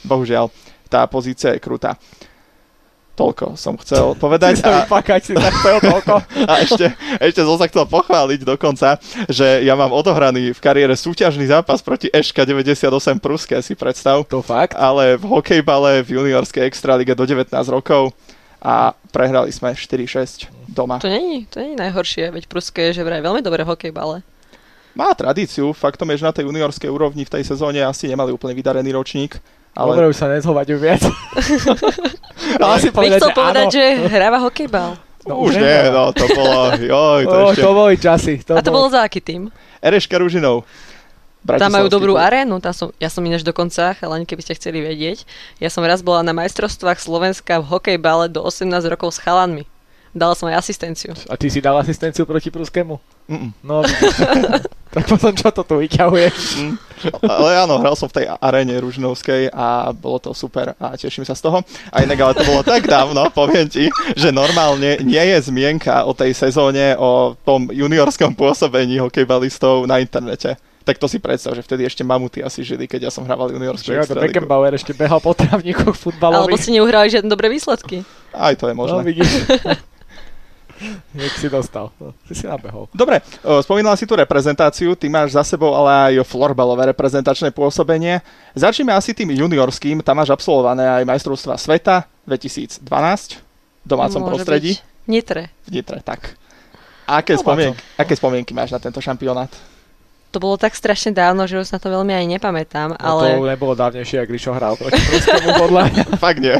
[0.06, 0.52] bohužiaľ
[0.88, 1.98] tá pozícia je krutá.
[3.16, 4.60] Toľko som chcel povedať.
[4.68, 4.84] a,
[5.24, 6.20] si takto toľko.
[6.52, 6.92] a ešte,
[7.24, 9.00] ešte som sa chcel pochváliť dokonca,
[9.32, 12.92] že ja mám odohraný v kariére súťažný zápas proti Eška 98
[13.24, 14.28] Pruské, si predstav.
[14.28, 14.76] To fakt?
[14.76, 18.12] Ale v hokejbale v juniorskej extralige do 19 rokov
[18.66, 20.98] a prehrali sme 4-6 doma.
[20.98, 24.26] To není, to není najhoršie, veď Pruské je že vraj veľmi dobré hokejbale.
[24.98, 28.58] Má tradíciu, faktom je, že na tej juniorskej úrovni v tej sezóne asi nemali úplne
[28.58, 29.38] vydarený ročník.
[29.76, 29.92] Ale...
[29.92, 31.04] Dobre, už sa nezhovaďuj viac.
[32.64, 34.96] ale si povedať, chcel povedať, že hráva hokejbal.
[35.26, 37.62] No, už nie, no to bolo, joj, to, oh, ešte...
[37.66, 38.36] to boli časy.
[38.46, 39.52] To A to bolo za aký tým?
[39.84, 40.64] Ereška Ružinov.
[41.46, 45.30] Tam majú dobrú arénu, tam som, ja som ináč dokonca, ale keby ste chceli vedieť,
[45.62, 49.70] ja som raz bola na majstrovstvách Slovenska v hokejbale do 18 rokov s chalanmi.
[50.16, 51.12] Dala som aj asistenciu.
[51.28, 52.96] A ty si dal asistenciu proti Pruskému?
[53.28, 53.52] Mm-mm.
[53.60, 53.84] No,
[54.96, 56.36] tak potom čo to tu vyťahuješ?
[56.56, 56.76] Mm.
[57.20, 61.36] Ale áno, hral som v tej aréne Ružnovskej a bolo to super a teším sa
[61.36, 61.68] z toho.
[61.92, 66.16] A inak ale to bolo tak dávno, poviem ti, že normálne nie je zmienka o
[66.16, 70.56] tej sezóne, o tom juniorskom pôsobení hokejbalistov na internete.
[70.86, 73.90] Tak to si predstav, že vtedy ešte mamuty asi žili, keď ja som hrával juniorskú
[73.90, 76.46] ja, Beckenbauer ešte behal po trávnikoch futbalových.
[76.46, 78.06] Alebo si neuhrali žiadne dobré výsledky.
[78.30, 79.02] Aj to je možné.
[79.02, 79.26] No, vidíš.
[81.16, 81.90] Nech si dostal.
[81.98, 82.92] No, si si nabehol.
[82.92, 83.24] Dobre,
[83.64, 88.20] spomínala si tú reprezentáciu, ty máš za sebou ale aj florbalové reprezentačné pôsobenie.
[88.54, 94.72] Začneme asi tým juniorským, tam máš absolvované aj majstrovstva sveta 2012 v domácom Môže prostredí.
[94.76, 95.08] byť.
[95.08, 95.42] Nitre.
[95.64, 96.36] V Nitre, tak.
[97.08, 97.46] A aké, Domácom.
[97.46, 99.50] spomienky, aké spomienky máš na tento šampionát?
[100.36, 103.24] To bolo tak strašne dávno, že už sa to veľmi aj nepamätám, Ale...
[103.24, 106.04] No to ale nebolo dávnejšie, ak Rišo hral proti Pruskému podľa mňa.
[106.28, 106.60] Fakt nie.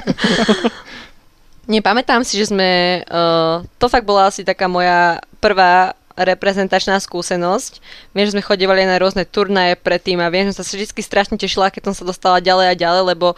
[1.76, 3.04] nepamätám si, že sme...
[3.12, 7.84] Uh, to fakt bola asi taká moja prvá reprezentačná skúsenosť.
[8.16, 11.36] Viem, že sme chodívali na rôzne turnaje predtým a viem, že som sa vždy strašne
[11.36, 13.36] tešila, keď som sa dostala ďalej a ďalej, lebo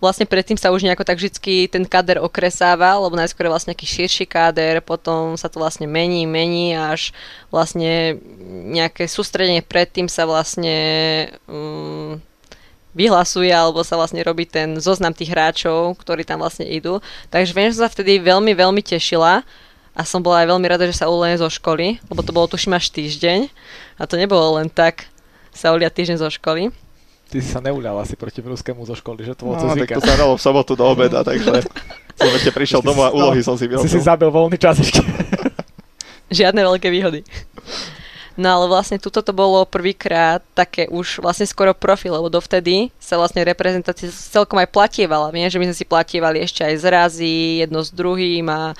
[0.00, 3.88] vlastne predtým sa už nejako tak vždy ten kader okresáva, lebo najskôr je vlastne nejaký
[3.88, 7.16] širší káder, potom sa to vlastne mení, mení až
[7.48, 8.20] vlastne
[8.68, 10.76] nejaké sústredenie predtým sa vlastne
[11.48, 12.20] um,
[12.96, 17.04] vyhlasuje alebo sa vlastne robí ten zoznam tých hráčov, ktorí tam vlastne idú.
[17.28, 19.44] Takže viem, že som sa vtedy veľmi, veľmi tešila
[19.96, 22.76] a som bola aj veľmi rada, že sa ulejem zo školy, lebo to bolo tuším
[22.76, 23.48] až týždeň
[23.96, 25.08] a to nebolo len tak
[25.56, 26.68] sa uliať týždeň zo školy.
[27.26, 30.00] Ty si sa neuľal asi proti Pruskému zo školy, že to bolo No, tak to
[30.00, 31.66] sa hralo v sobotu do obeda, takže
[32.14, 33.98] som ešte prišiel Si si- domov a úlohy som si Si si vyhotil.
[34.00, 35.02] zabil voľný čas ešte.
[36.28, 37.22] Žiadne veľké výhody.
[38.36, 43.16] No ale vlastne tuto to bolo prvýkrát také už vlastne skoro profil, lebo dovtedy sa
[43.16, 45.32] vlastne reprezentácia celkom aj platievala.
[45.32, 48.76] Viem, že my sme si platievali ešte aj zrazy, jedno s druhým a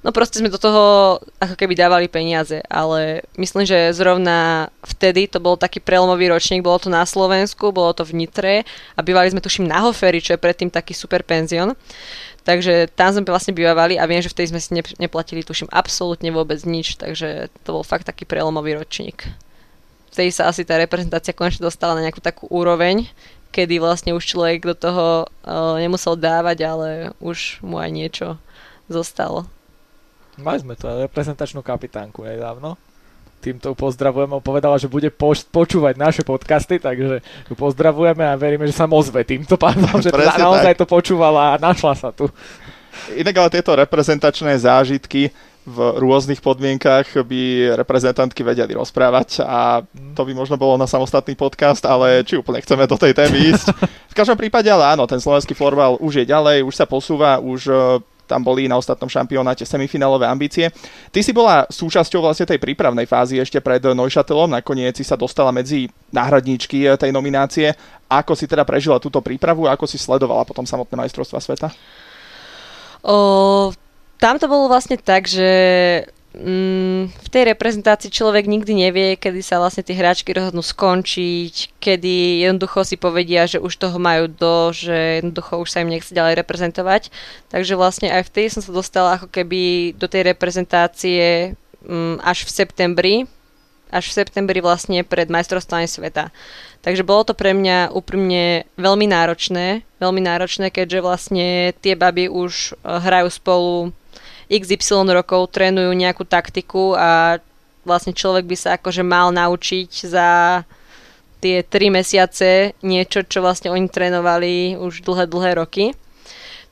[0.00, 5.38] no proste sme do toho ako keby dávali peniaze, ale myslím, že zrovna vtedy to
[5.40, 8.54] bol taký prelomový ročník, bolo to na Slovensku, bolo to v Nitre
[8.96, 11.76] a bývali sme tuším na Hoferi, čo je predtým taký super penzión.
[12.40, 16.32] Takže tam sme vlastne bývali a viem, že vtedy sme si ne- neplatili, tuším, absolútne
[16.32, 19.28] vôbec nič, takže to bol fakt taký prelomový ročník.
[20.10, 23.06] Vtedy sa asi tá reprezentácia konečne dostala na nejakú takú úroveň,
[23.52, 26.88] kedy vlastne už človek do toho uh, nemusel dávať, ale
[27.20, 28.26] už mu aj niečo
[28.88, 29.46] zostalo.
[30.40, 32.80] Mali sme tu aj reprezentačnú kapitánku nedávno.
[33.40, 34.40] Týmto pozdravujeme.
[34.44, 39.24] Povedala, že bude poč- počúvať naše podcasty, takže ju pozdravujeme a veríme, že sa ozve
[39.24, 40.80] týmto pánom, že teda naozaj tak.
[40.84, 42.28] to počúvala a našla sa tu.
[43.16, 49.84] Inak ale tieto reprezentačné zážitky v rôznych podmienkach by reprezentantky vedeli rozprávať a
[50.16, 53.68] to by možno bolo na samostatný podcast, ale či úplne chceme do tej témy ísť.
[54.10, 57.60] V každom prípade ale áno, ten slovenský florbal už je ďalej, už sa posúva, už
[57.68, 57.74] e,
[58.30, 60.70] tam boli na ostatnom šampionáte semifinálové ambície.
[61.10, 65.50] Ty si bola súčasťou vlastne tej prípravnej fázy ešte pred Neuchâtelom, nakoniec si sa dostala
[65.50, 67.74] medzi náhradníčky e, tej nominácie.
[68.06, 71.68] Ako si teda prežila túto prípravu a ako si sledovala potom samotné majstrovstva sveta?
[73.02, 73.74] O,
[74.22, 75.50] tam to bolo vlastne tak, že
[76.30, 82.86] v tej reprezentácii človek nikdy nevie, kedy sa vlastne tie hráčky rozhodnú skončiť, kedy jednoducho
[82.86, 87.10] si povedia, že už toho majú do, že jednoducho už sa im nechce ďalej reprezentovať.
[87.50, 92.50] Takže vlastne aj vtedy som sa dostala ako keby do tej reprezentácie mm, až v
[92.54, 93.14] septembri,
[93.90, 96.30] až v septembri vlastne pred majstrovstvami sveta.
[96.86, 102.78] Takže bolo to pre mňa úprimne veľmi náročné, veľmi náročné, keďže vlastne tie baby už
[102.78, 103.74] eh, hrajú spolu
[104.50, 107.38] XY rokov, trénujú nejakú taktiku a
[107.86, 110.28] vlastne človek by sa akože mal naučiť za
[111.40, 115.96] tie 3 mesiace niečo, čo vlastne oni trénovali už dlhé, dlhé roky.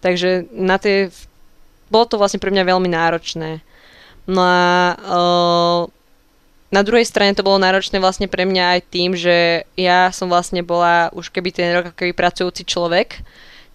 [0.05, 1.09] Takže na tie,
[1.89, 3.65] bolo to vlastne pre mňa veľmi náročné.
[4.29, 4.61] No a
[4.93, 5.81] uh,
[6.69, 10.61] na druhej strane to bolo náročné vlastne pre mňa aj tým, že ja som vlastne
[10.61, 13.25] bola už keby ten rok keby pracujúci človek,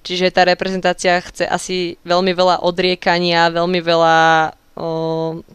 [0.03, 4.17] čiže tá reprezentácia chce asi veľmi veľa odriekania, veľmi veľa
[4.75, 4.87] o,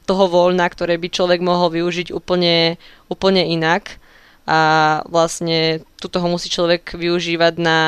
[0.08, 4.00] toho voľna, ktoré by človek mohol využiť úplne, úplne inak
[4.48, 4.60] a
[5.06, 7.78] vlastne tu toho musí človek využívať na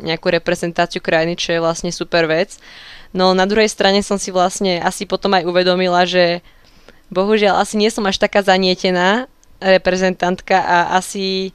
[0.00, 2.56] nejakú reprezentáciu krajiny, čo je vlastne super vec.
[3.12, 6.40] No na druhej strane som si vlastne asi potom aj uvedomila, že
[7.12, 9.28] bohužiaľ asi nie som až taká zanietená
[9.60, 11.52] reprezentantka a asi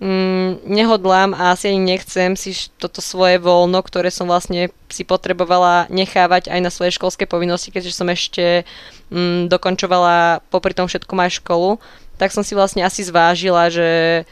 [0.00, 5.88] mm, nehodlám a asi ani nechcem si toto svoje voľno, ktoré som vlastne si potrebovala
[5.88, 8.68] nechávať aj na svoje školské povinnosti, keďže som ešte
[9.08, 11.80] mm, dokončovala popri tom všetkom aj školu,
[12.16, 14.24] tak som si vlastne asi zvážila, že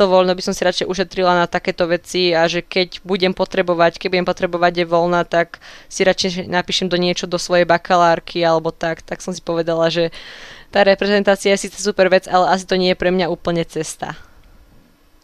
[0.00, 4.00] to voľno by som si radšej ušetrila na takéto veci a že keď budem potrebovať,
[4.00, 5.60] keď budem potrebovať je voľna, tak
[5.92, 9.04] si radšej napíšem do niečo do svojej bakalárky alebo tak.
[9.04, 10.08] Tak som si povedala, že
[10.72, 14.16] tá reprezentácia je síce super vec, ale asi to nie je pre mňa úplne cesta.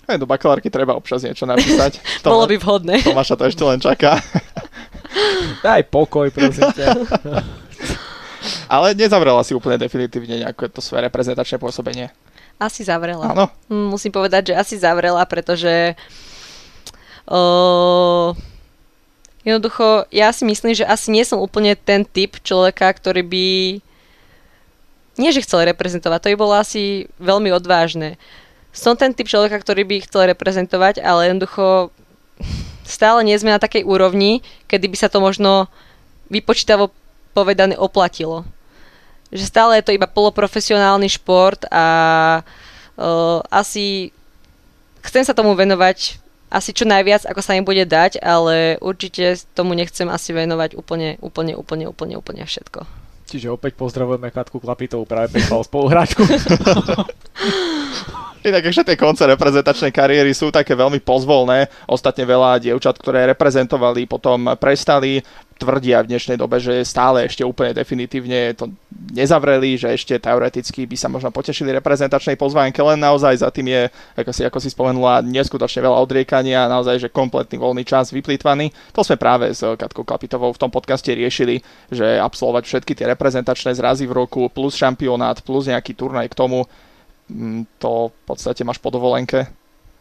[0.07, 1.99] Aj do bakalárky treba občas niečo napísať.
[2.23, 3.03] Bolo by vhodné.
[3.03, 4.23] Tomáša to ešte len čaká.
[5.67, 6.87] Daj pokoj, prosím ťa.
[8.75, 12.15] Ale nezavrela si úplne definitívne nejaké to svoje reprezentačné pôsobenie.
[12.63, 13.35] Asi zavrela.
[13.35, 13.47] Áno.
[13.67, 15.99] Mm, Musím povedať, že asi zavrela, pretože
[17.27, 18.33] o,
[19.47, 23.47] Jednoducho, ja si myslím, že asi nie som úplne ten typ človeka, ktorý by
[25.17, 28.19] nie, že chcel reprezentovať, to by bolo asi veľmi odvážne.
[28.77, 31.89] Som ten typ človeka, ktorý by chcel reprezentovať, ale jednoducho
[32.85, 35.73] stále nie sme na takej úrovni, kedy by sa to možno
[36.29, 36.93] vypočítavo
[37.33, 38.45] povedané oplatilo.
[39.33, 41.85] Že stále je to iba poloprofesionálny šport a
[43.01, 44.13] uh, asi
[45.03, 49.75] chcem sa tomu venovať asi čo najviac, ako sa im bude dať, ale určite tomu
[49.75, 52.87] nechcem asi venovať úplne, úplne, úplne, úplne, úplne všetko.
[53.27, 56.23] Čiže opäť pozdravujeme Katku Klapitovú, práve Paypal spoluhráčku.
[58.47, 61.67] Inak ešte tie konce reprezentačnej kariéry sú také veľmi pozvolné.
[61.91, 65.19] Ostatne veľa dievčat, ktoré reprezentovali, potom prestali.
[65.59, 68.71] Tvrdia v dnešnej dobe, že stále ešte úplne definitívne to
[69.11, 73.83] nezavreli, že ešte teoreticky by sa možno potešili reprezentačnej pozvánke, len naozaj za tým je,
[74.21, 78.69] ako si, ako si spomenula, neskutočne veľa odriekania, naozaj, že kompletný voľný čas vyplýtvaný.
[78.93, 83.73] To sme práve s Katkou Kapitovou v tom podcaste riešili, že absolvovať všetky tie reprezentačné
[83.81, 86.69] zrazy v roku, plus šampionát, plus nejaký turnaj k tomu,
[87.83, 89.51] to v podstate máš po dovolenke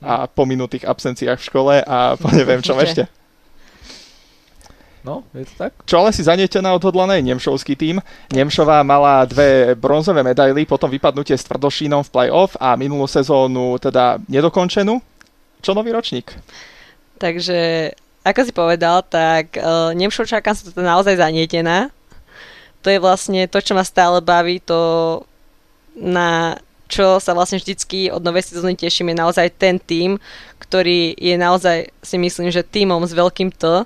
[0.06, 3.10] a po minutých absenciách v škole a po neviem čom ešte.
[5.06, 5.72] No, je to tak?
[5.86, 8.02] Čo ale si zanietená odhodlanej Nemšovský tým.
[8.34, 14.18] Nemšová mala dve bronzové medaily, potom vypadnutie s Tvrdošínom v play-off a minulú sezónu teda
[14.26, 14.98] nedokončenú.
[15.62, 16.34] Čo nový ročník?
[17.22, 17.94] Takže,
[18.26, 21.94] ako si povedal, tak uh, Nemšovčáka sa to naozaj zanietená.
[22.82, 25.22] To je vlastne to, čo ma stále baví, to
[25.94, 30.22] na čo sa vlastne vždycky od novej sezóny teším, je naozaj ten tým,
[30.62, 33.86] ktorý je naozaj, si myslím, že týmom s veľkým T.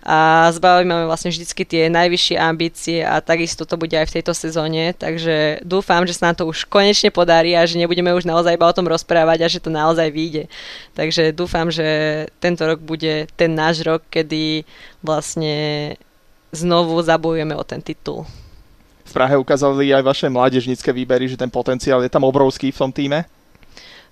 [0.00, 4.96] A zbavíme vlastne vždycky tie najvyššie ambície a takisto to bude aj v tejto sezóne,
[4.96, 8.64] takže dúfam, že sa nám to už konečne podarí a že nebudeme už naozaj iba
[8.64, 10.48] o tom rozprávať a že to naozaj vyjde.
[10.96, 11.84] Takže dúfam, že
[12.40, 14.64] tento rok bude ten náš rok, kedy
[15.04, 16.00] vlastne
[16.48, 18.24] znovu zabojujeme o ten titul
[19.10, 22.94] v Prahe ukázali aj vaše mládežnícke výbery, že ten potenciál je tam obrovský v tom
[22.94, 23.26] týme?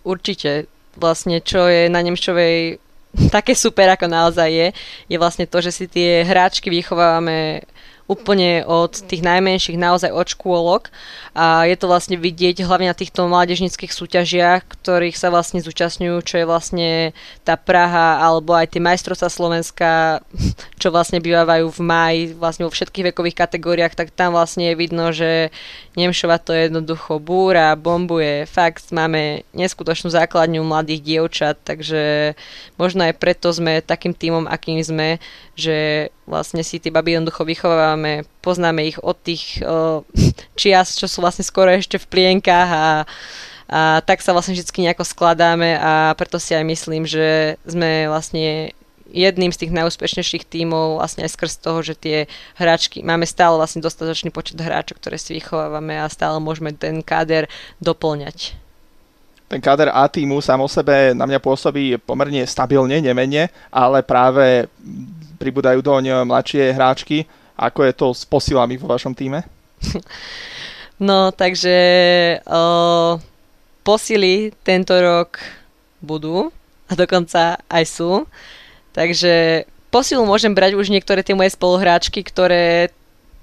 [0.03, 0.67] Určite.
[0.99, 2.83] Vlastne, čo je na Nemčovej
[3.31, 4.69] také super, ako naozaj je,
[5.07, 7.63] je vlastne to, že si tie hráčky vychovávame
[8.09, 10.89] úplne od tých najmenších naozaj od škôlok.
[11.37, 16.35] A je to vlastne vidieť hlavne na týchto mládežnických súťažiach, ktorých sa vlastne zúčastňujú, čo
[16.41, 16.91] je vlastne
[17.45, 19.91] tá Praha alebo aj tie majstrovstvá Slovenska,
[20.81, 25.13] čo vlastne bývajú v maji vlastne vo všetkých vekových kategóriách, tak tam vlastne je vidno,
[25.13, 25.53] že
[25.99, 32.33] Nemšova to je jednoducho búra, bombuje, fakt máme neskutočnú základňu mladých dievčat, takže
[32.79, 35.19] možno aj preto sme takým týmom, akým sme,
[35.59, 40.07] že vlastne si tie baby jednoducho vychovávame, poznáme ich od tých uh,
[40.61, 42.87] čias, čo sú vlastne skoro ešte v plienkach a,
[43.67, 48.71] a tak sa vlastne vždy nejako skladáme a preto si aj myslím, že sme vlastne
[49.09, 52.17] jedným z tých najúspešnejších tímov vlastne aj skrz toho, že tie
[52.57, 57.49] hráčky, máme stále vlastne dostatočný počet hráčov, ktoré si vychovávame a stále môžeme ten káder
[57.81, 58.57] doplňať
[59.49, 64.69] ten káder A týmu sám o sebe na mňa pôsobí pomerne stabilne, nemene, ale práve
[65.41, 67.25] pribúdajú doň mladšie hráčky.
[67.57, 69.43] Ako je to s posilami vo vašom týme?
[70.99, 71.79] No, takže
[72.43, 73.23] o,
[73.87, 75.39] posily tento rok
[76.03, 76.51] budú
[76.91, 78.27] a dokonca aj sú.
[78.99, 79.63] Takže
[79.95, 82.91] posilu môžem brať už niektoré tie moje spoluhráčky, ktoré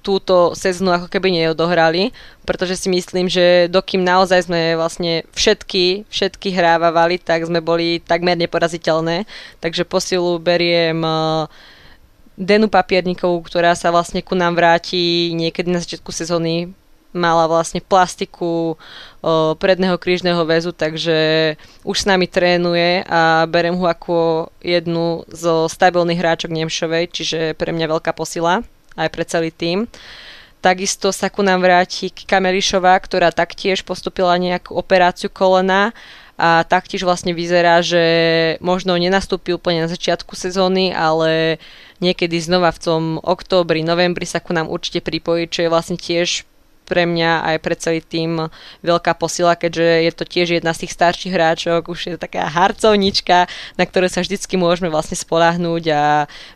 [0.03, 2.13] túto sezónu ako keby neodohrali,
[2.45, 8.37] pretože si myslím, že dokým naozaj sme vlastne všetky, všetky hrávavali, tak sme boli takmer
[8.37, 9.25] neporaziteľné.
[9.63, 11.49] Takže posilu beriem uh,
[12.37, 16.69] Denu Papierníkovú, ktorá sa vlastne ku nám vráti niekedy na začiatku sezóny
[17.15, 21.55] mala vlastne plastiku o, predného krížneho väzu, takže
[21.87, 27.71] už s nami trénuje a berem ho ako jednu zo stabilných hráčok Nemšovej, čiže pre
[27.71, 28.61] mňa veľká posila
[28.99, 29.87] aj pre celý tým.
[30.59, 35.93] Takisto sa ku nám vráti Kamelišová, ktorá taktiež postupila nejakú operáciu kolena
[36.35, 38.03] a taktiež vlastne vyzerá, že
[38.59, 41.61] možno nenastúpi úplne na začiatku sezóny, ale
[42.03, 46.43] niekedy znova v tom októbri, novembri sa ku nám určite pripojí, čo je vlastne tiež
[46.85, 48.47] pre mňa aj pre celý tým
[48.85, 53.49] veľká posila, keďže je to tiež jedna z tých starších hráčok, už je taká harcovnička,
[53.75, 56.03] na ktorú sa vždycky môžeme vlastne spolahnúť a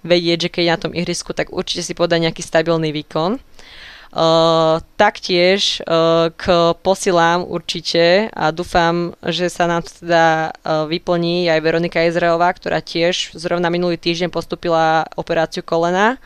[0.06, 3.42] vedieť, že keď je na tom ihrisku, tak určite si podá nejaký stabilný výkon.
[4.10, 11.62] Uh, taktiež uh, k posilám určite a dúfam, že sa nám teda uh, vyplní aj
[11.62, 16.18] Veronika Izraelová, ktorá tiež zrovna minulý týždeň postupila operáciu kolena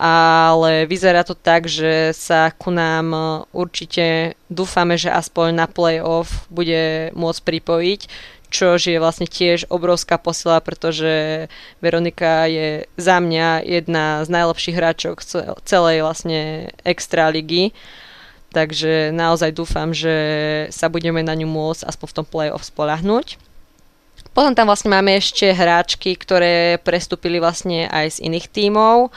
[0.00, 3.12] ale vyzerá to tak, že sa ku nám
[3.52, 8.00] určite dúfame, že aspoň na playoff bude môcť pripojiť,
[8.48, 11.46] čo je vlastne tiež obrovská posila, pretože
[11.84, 15.16] Veronika je za mňa jedna z najlepších hráčok
[15.68, 17.76] celej vlastne extra ligy.
[18.50, 20.16] Takže naozaj dúfam, že
[20.74, 23.49] sa budeme na ňu môcť aspoň v tom play-off spolahnúť.
[24.30, 29.10] Potom tam vlastne máme ešte hráčky, ktoré prestúpili vlastne aj z iných tímov.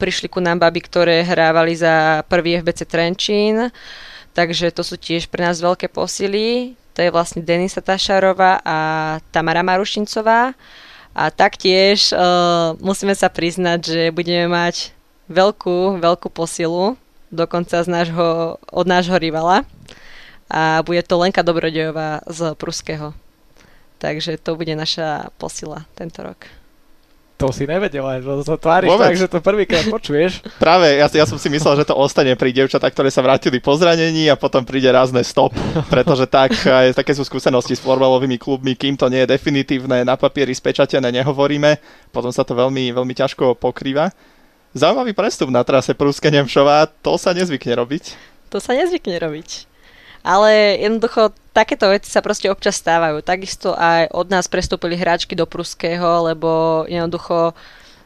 [0.00, 3.68] prišli ku nám baby, ktoré hrávali za prvý FBC Trenčín,
[4.32, 6.72] takže to sú tiež pre nás veľké posily.
[6.96, 8.78] To je vlastne Denisa Tašarová a
[9.32, 10.52] Tamara Marušincová.
[11.12, 14.96] A taktiež uh, musíme sa priznať, že budeme mať
[15.28, 16.96] veľkú, veľkú posilu,
[17.28, 19.64] dokonca z nášho, od nášho rivala.
[20.52, 23.16] A bude to Lenka Dobrodejová z Pruského.
[24.02, 26.50] Takže to bude naša posila tento rok.
[27.38, 29.02] To si nevedel, že to tváriš Vôbec.
[29.02, 30.46] tak, že to prvýkrát počuješ.
[30.62, 33.74] Práve, ja, ja som si myslel, že to ostane pri devčatách, ktoré sa vrátili po
[33.74, 35.50] zranení a potom príde rázne stop,
[35.90, 40.14] pretože tak, aj také sú skúsenosti s florbalovými klubmi, kým to nie je definitívne, na
[40.14, 41.82] papieri spečatené nehovoríme,
[42.14, 44.14] potom sa to veľmi, veľmi ťažko pokrýva.
[44.74, 48.04] Zaujímavý prestup na trase Pruske Nemšová, to sa nezvykne robiť.
[48.54, 49.71] To sa nezvykne robiť.
[50.22, 53.20] Ale jednoducho takéto veci sa proste občas stávajú.
[53.26, 57.52] Takisto aj od nás prestúpili hráčky do Pruského, lebo jednoducho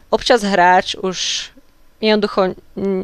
[0.09, 1.49] občas hráč už
[2.01, 2.57] jednoducho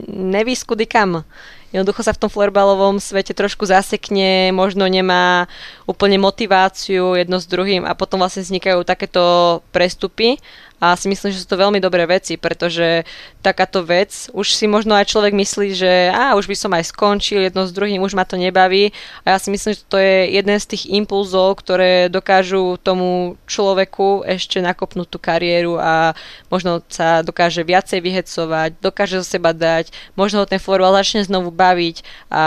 [0.10, 0.54] neví
[0.86, 1.26] kam.
[1.74, 5.50] Jednoducho sa v tom florbalovom svete trošku zasekne, možno nemá
[5.90, 10.38] úplne motiváciu jedno s druhým a potom vlastne vznikajú takéto prestupy
[10.84, 13.08] a si myslím, že sú to veľmi dobré veci, pretože
[13.40, 17.40] takáto vec, už si možno aj človek myslí, že a už by som aj skončil
[17.40, 18.92] jedno s druhým, už ma to nebaví.
[19.24, 24.28] A ja si myslím, že to je jeden z tých impulzov, ktoré dokážu tomu človeku
[24.28, 26.20] ešte nakopnúť tú kariéru a
[26.52, 29.88] možno sa dokáže viacej vyhecovať, dokáže zo seba dať,
[30.20, 32.44] možno ten florbal začne znovu baviť a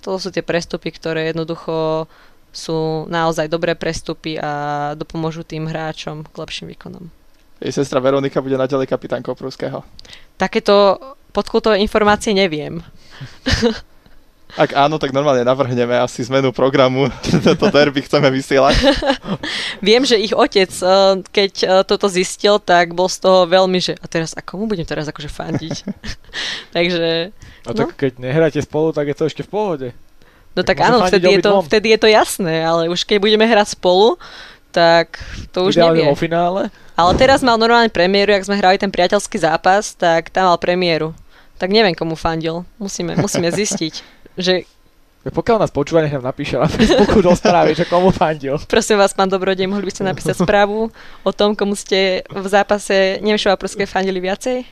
[0.00, 2.08] to sú tie prestupy, ktoré jednoducho
[2.48, 7.21] sú naozaj dobré prestupy a dopomôžu tým hráčom k lepším výkonom
[7.62, 9.86] jej sestra Veronika bude naďalej kapitánkou Pruského.
[10.34, 10.98] Takéto
[11.30, 12.82] podkutové informácie neviem.
[14.52, 17.08] Ak áno, tak normálne navrhneme asi zmenu programu.
[17.46, 18.76] Toto derby chceme vysielať.
[19.86, 23.96] Viem, že ich otec, eh, keď eh, toto zistil, tak bol z toho veľmi, že
[23.96, 25.76] a teraz a komu budem teraz akože fandiť?
[26.76, 27.32] Takže...
[27.64, 27.96] A tak no?
[27.96, 29.88] keď nehráte spolu, tak je to ešte v pohode.
[30.52, 33.48] No tak, tak áno, vtedy je, to, vtedy je to jasné, ale už keď budeme
[33.48, 34.20] hrať spolu,
[34.68, 35.16] tak
[35.48, 36.12] to už Ideálne nevie.
[36.12, 36.62] o finále.
[37.02, 41.10] Ale teraz mal normálne premiéru, ak sme hrali ten priateľský zápas, tak tam mal premiéru.
[41.58, 42.62] Tak neviem, komu fandil.
[42.78, 43.94] Musíme, musíme zistiť,
[44.38, 44.62] že
[45.26, 48.54] pokiaľ nás počúva, nech nám napíše na Facebooku do správy, že komu fandil.
[48.70, 50.94] Prosím vás, pán Dobrodej, mohli by ste napísať správu
[51.26, 54.62] o tom, komu ste v zápase Nemšova Prské fandili viacej?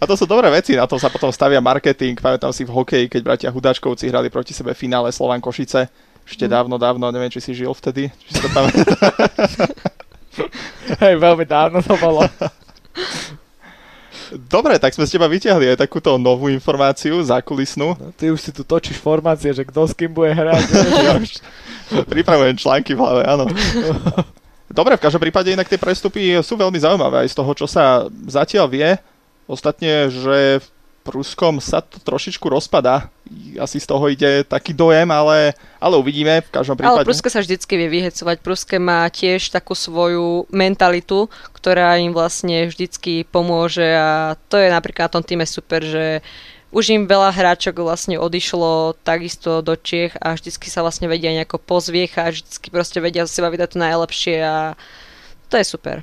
[0.00, 2.16] A to sú dobré veci, na to sa potom stavia marketing.
[2.16, 5.92] Pamätám si v hokeji, keď bratia Hudáčkovci hrali proti sebe v finále Slovan Košice.
[6.24, 6.52] Ešte mm.
[6.56, 8.08] dávno, dávno, neviem, či si žil vtedy.
[8.28, 8.64] Či si to tam...
[11.02, 12.22] Hej, veľmi dávno to bolo.
[14.50, 17.94] Dobre, tak sme z teba vyťahli aj takúto novú informáciu, zákulisnú.
[17.94, 20.66] No, ty už si tu točíš formácie, že kto s kým bude hrať.
[22.12, 23.46] pripravujem články v hlave, áno.
[24.66, 28.10] Dobre, v každom prípade inak tie prestupy sú veľmi zaujímavé aj z toho, čo sa
[28.26, 28.98] zatiaľ vie.
[29.46, 30.66] Ostatne, že v
[31.06, 33.06] Pruskom sa to trošičku rozpada.
[33.62, 36.98] Asi z toho ide taký dojem, ale, ale uvidíme v každom prípade.
[36.98, 38.42] Ale Pruske sa vždycky vie vyhecovať.
[38.42, 45.08] Pruske má tiež takú svoju mentalitu, ktorá im vlastne vždycky pomôže a to je napríklad
[45.08, 46.26] na tom týme super, že
[46.74, 51.62] už im veľa hráčok vlastne odišlo takisto do Čiech a vždycky sa vlastne vedia nejako
[51.62, 54.74] pozviechať, vždycky proste vedia z seba vydať to najlepšie a
[55.46, 56.02] to je super.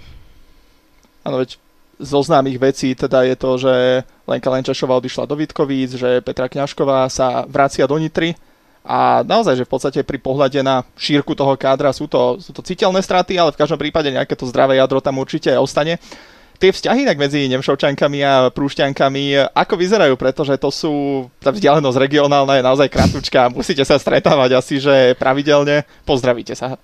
[1.27, 1.59] Áno, veď
[1.99, 3.75] zo známych vecí teda je to, že
[4.23, 8.35] Lenka Lenčašová odišla do Vitkovíc, že Petra Kňažková sa vracia do Nitry
[8.83, 12.59] a naozaj, že v podstate pri pohľade na šírku toho kádra sú to, sú to
[12.59, 16.03] citeľné straty, ale v každom prípade nejaké to zdravé jadro tam určite ostane.
[16.59, 20.93] Tie vzťahy tak medzi Nemšovčankami a Prúšťankami, ako vyzerajú, pretože to sú,
[21.43, 25.83] tá vzdialenosť regionálna je naozaj kratučká, musíte sa stretávať asi, že pravidelne.
[26.07, 26.79] Pozdravíte sa.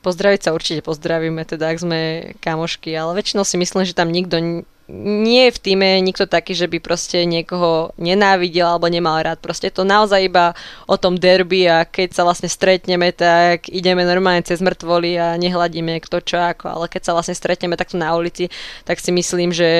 [0.00, 2.00] Pozdraviť sa určite pozdravíme, teda ak sme
[2.40, 6.66] kamošky, ale väčšinou si myslím, že tam nikto nie je v týme nikto taký, že
[6.66, 9.38] by proste niekoho nenávidel alebo nemal rád.
[9.38, 10.52] Proste to naozaj iba
[10.90, 16.02] o tom derby a keď sa vlastne stretneme, tak ideme normálne cez mŕtvoly a nehľadíme
[16.02, 18.50] kto čo ako, ale keď sa vlastne stretneme takto na ulici,
[18.82, 19.70] tak si myslím, že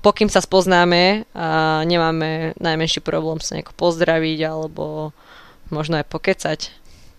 [0.00, 5.12] pokým sa spoznáme a nemáme najmenší problém sa nejako pozdraviť alebo
[5.68, 6.60] možno aj pokecať.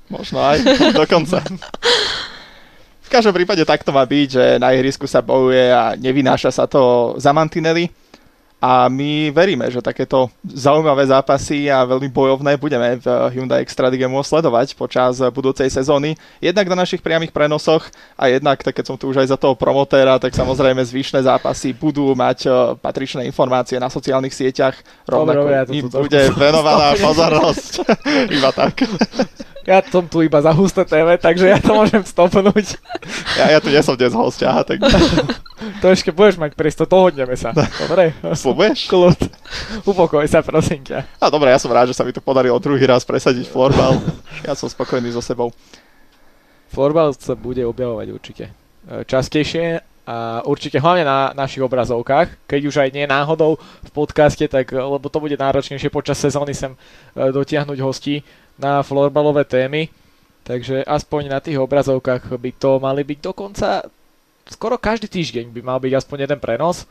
[0.10, 0.60] Možno aj,
[0.92, 1.46] dokonca.
[3.12, 7.12] V každom prípade takto má byť, že na ihrisku sa bojuje a nevynáša sa to
[7.20, 7.92] za mantinely.
[8.62, 14.78] A my veríme, že takéto zaujímavé zápasy a veľmi bojovné budeme v Hyundai Extradige sledovať
[14.78, 16.14] počas budúcej sezóny.
[16.38, 19.58] Jednak na našich priamých prenosoch a jednak, tak keď som tu už aj za toho
[19.58, 24.78] promotéra, tak samozrejme zvyšné zápasy budú mať e, patričné informácie na sociálnych sieťach.
[25.10, 27.72] Rovnako Dobre, ja to im tu bude trošku venovaná pozornosť.
[28.38, 28.86] Iba tak.
[29.62, 32.78] Ja som tu iba za husté TV, takže ja to môžem stopnúť.
[33.32, 34.84] Ja, ja tu nie som dnes hostia, tak
[35.80, 37.56] To ešte budeš mať priesto, dohodneme sa.
[37.56, 38.12] Dobre?
[38.52, 38.80] Slúbuješ?
[38.92, 39.20] Kľud.
[39.88, 41.08] Upokoj sa, prosím ťa.
[41.24, 43.96] A dobre, ja som rád, že sa mi to podarilo druhý raz presadiť florbal.
[44.44, 45.56] Ja som spokojný so sebou.
[46.72, 52.76] Florbal sa bude objavovať určite e, častejšie a určite hlavne na našich obrazovkách, keď už
[52.80, 56.78] aj nie náhodou v podcaste, tak e, lebo to bude náročnejšie počas sezóny sem e,
[57.16, 58.24] dotiahnuť hostí
[58.56, 59.92] na florbalové témy,
[60.48, 63.84] takže aspoň na tých obrazovkách by to mali byť dokonca
[64.48, 66.88] skoro každý týždeň by mal byť aspoň jeden prenos,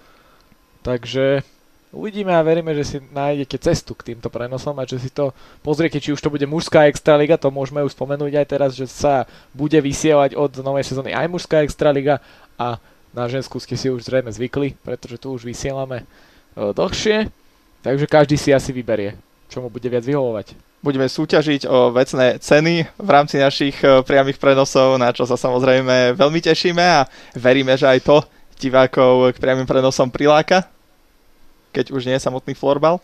[0.82, 1.42] takže
[1.90, 5.98] uvidíme a veríme, že si nájdete cestu k týmto prenosom a že si to pozriete,
[5.98, 9.76] či už to bude mužská extraliga, to môžeme už spomenúť aj teraz, že sa bude
[9.78, 12.22] vysielať od novej sezóny aj mužská extraliga
[12.54, 12.78] a
[13.10, 16.04] na ženskú ste si už zrejme zvykli, pretože tu už vysielame e,
[16.70, 17.26] dlhšie,
[17.82, 19.18] takže každý si asi vyberie,
[19.50, 20.54] čo mu bude viac vyhovovať.
[20.80, 26.14] Budeme súťažiť o vecné ceny v rámci našich e, priamých prenosov, na čo sa samozrejme
[26.14, 28.16] veľmi tešíme a veríme, že aj to
[28.60, 30.68] divákov k priamým prenosom priláka,
[31.72, 33.00] keď už nie je samotný florbal.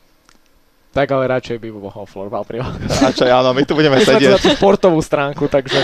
[0.92, 2.88] Tak ale radšej by mohol florbal prilákať.
[2.88, 4.32] Radšej áno, my tu budeme sedieť.
[4.32, 5.76] na tú športovú stránku, takže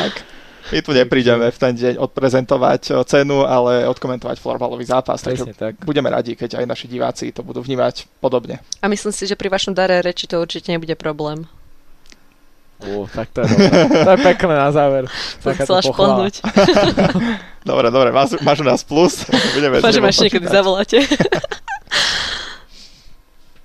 [0.71, 5.19] My tu neprídeme v ten deň odprezentovať o, cenu, ale odkomentovať florbalový zápas.
[5.19, 5.83] Takže tak.
[5.83, 8.63] budeme radi, keď aj naši diváci to budú vnímať podobne.
[8.81, 11.45] A myslím si, že pri vašom dare reči to určite nebude problém.
[12.83, 13.71] Ó, tak to je dobré.
[14.05, 15.03] To je pekné na záver.
[15.39, 16.35] Chcela šplhnúť.
[17.63, 19.23] Dobre, dobre, máš, máš u nás plus.
[19.55, 20.99] Budeme Dúfam, že ma ešte niekedy zavoláte.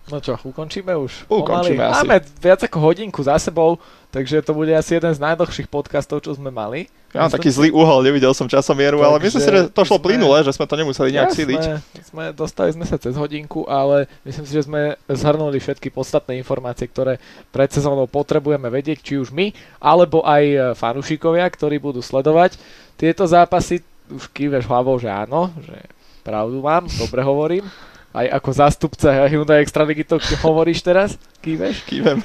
[0.08, 1.28] No čo, ukončíme už?
[1.28, 1.92] Ukončíme Pomaly.
[1.92, 2.00] asi.
[2.00, 3.76] Máme viac ako hodinku za sebou,
[4.08, 6.88] takže to bude asi jeden z najdlhších podcastov, čo sme mali.
[7.12, 10.00] Ja mám taký zlý uhol, nevidel som časomieru, ale Takže myslím si, že to šlo
[10.00, 11.60] sme- plynule, že sme to nemuseli nejak siliť.
[11.60, 16.40] Jasné, sme, dostali sme sa cez hodinku, ale myslím si, že sme zhrnuli všetky podstatné
[16.40, 17.20] informácie, ktoré
[17.52, 22.56] pred sezónou potrebujeme vedieť, či už my, alebo aj e, fanúšikovia, ktorí budú sledovať
[22.96, 23.84] tieto zápasy.
[24.08, 25.76] Už kýveš hlavou, že áno, že
[26.24, 27.64] pravdu mám, dobre hovorím.
[28.16, 31.84] Aj ako zástupca Hyundai Extraligy to hovoríš teraz, kýveš.
[31.86, 32.24] Kývem.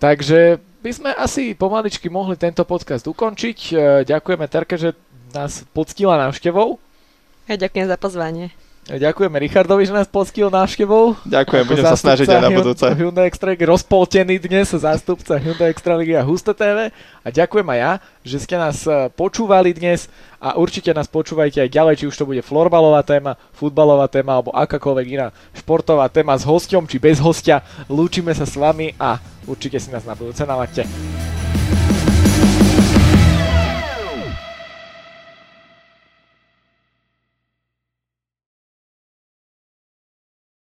[0.00, 3.58] Takže by sme asi pomaličky mohli tento podcast ukončiť.
[3.70, 3.74] E,
[4.04, 4.92] Ďakujeme Terke, že
[5.32, 6.76] nás poctila návštevou.
[7.48, 8.52] Ja ďakujem za pozvanie.
[8.84, 11.16] Ďakujeme Richardovi, že nás poctil návštevou.
[11.24, 12.84] Ďakujem, Ako budem sa snažiť aj na budúce.
[12.84, 16.92] Hyun- Hyundai Extraligy, rozpoltený dnes, zástupca Hyundai Extraligy a Husté TV.
[17.24, 21.72] A ďakujem aj ja, že ste nás e, počúvali dnes a určite nás počúvajte aj
[21.72, 26.44] ďalej, či už to bude florbalová téma, futbalová téma alebo akákoľvek iná športová téma s
[26.44, 27.64] hosťom či bez hostia.
[27.88, 29.16] Lúčime sa s vami a
[29.48, 31.33] určite si nás na budúce nalaďte.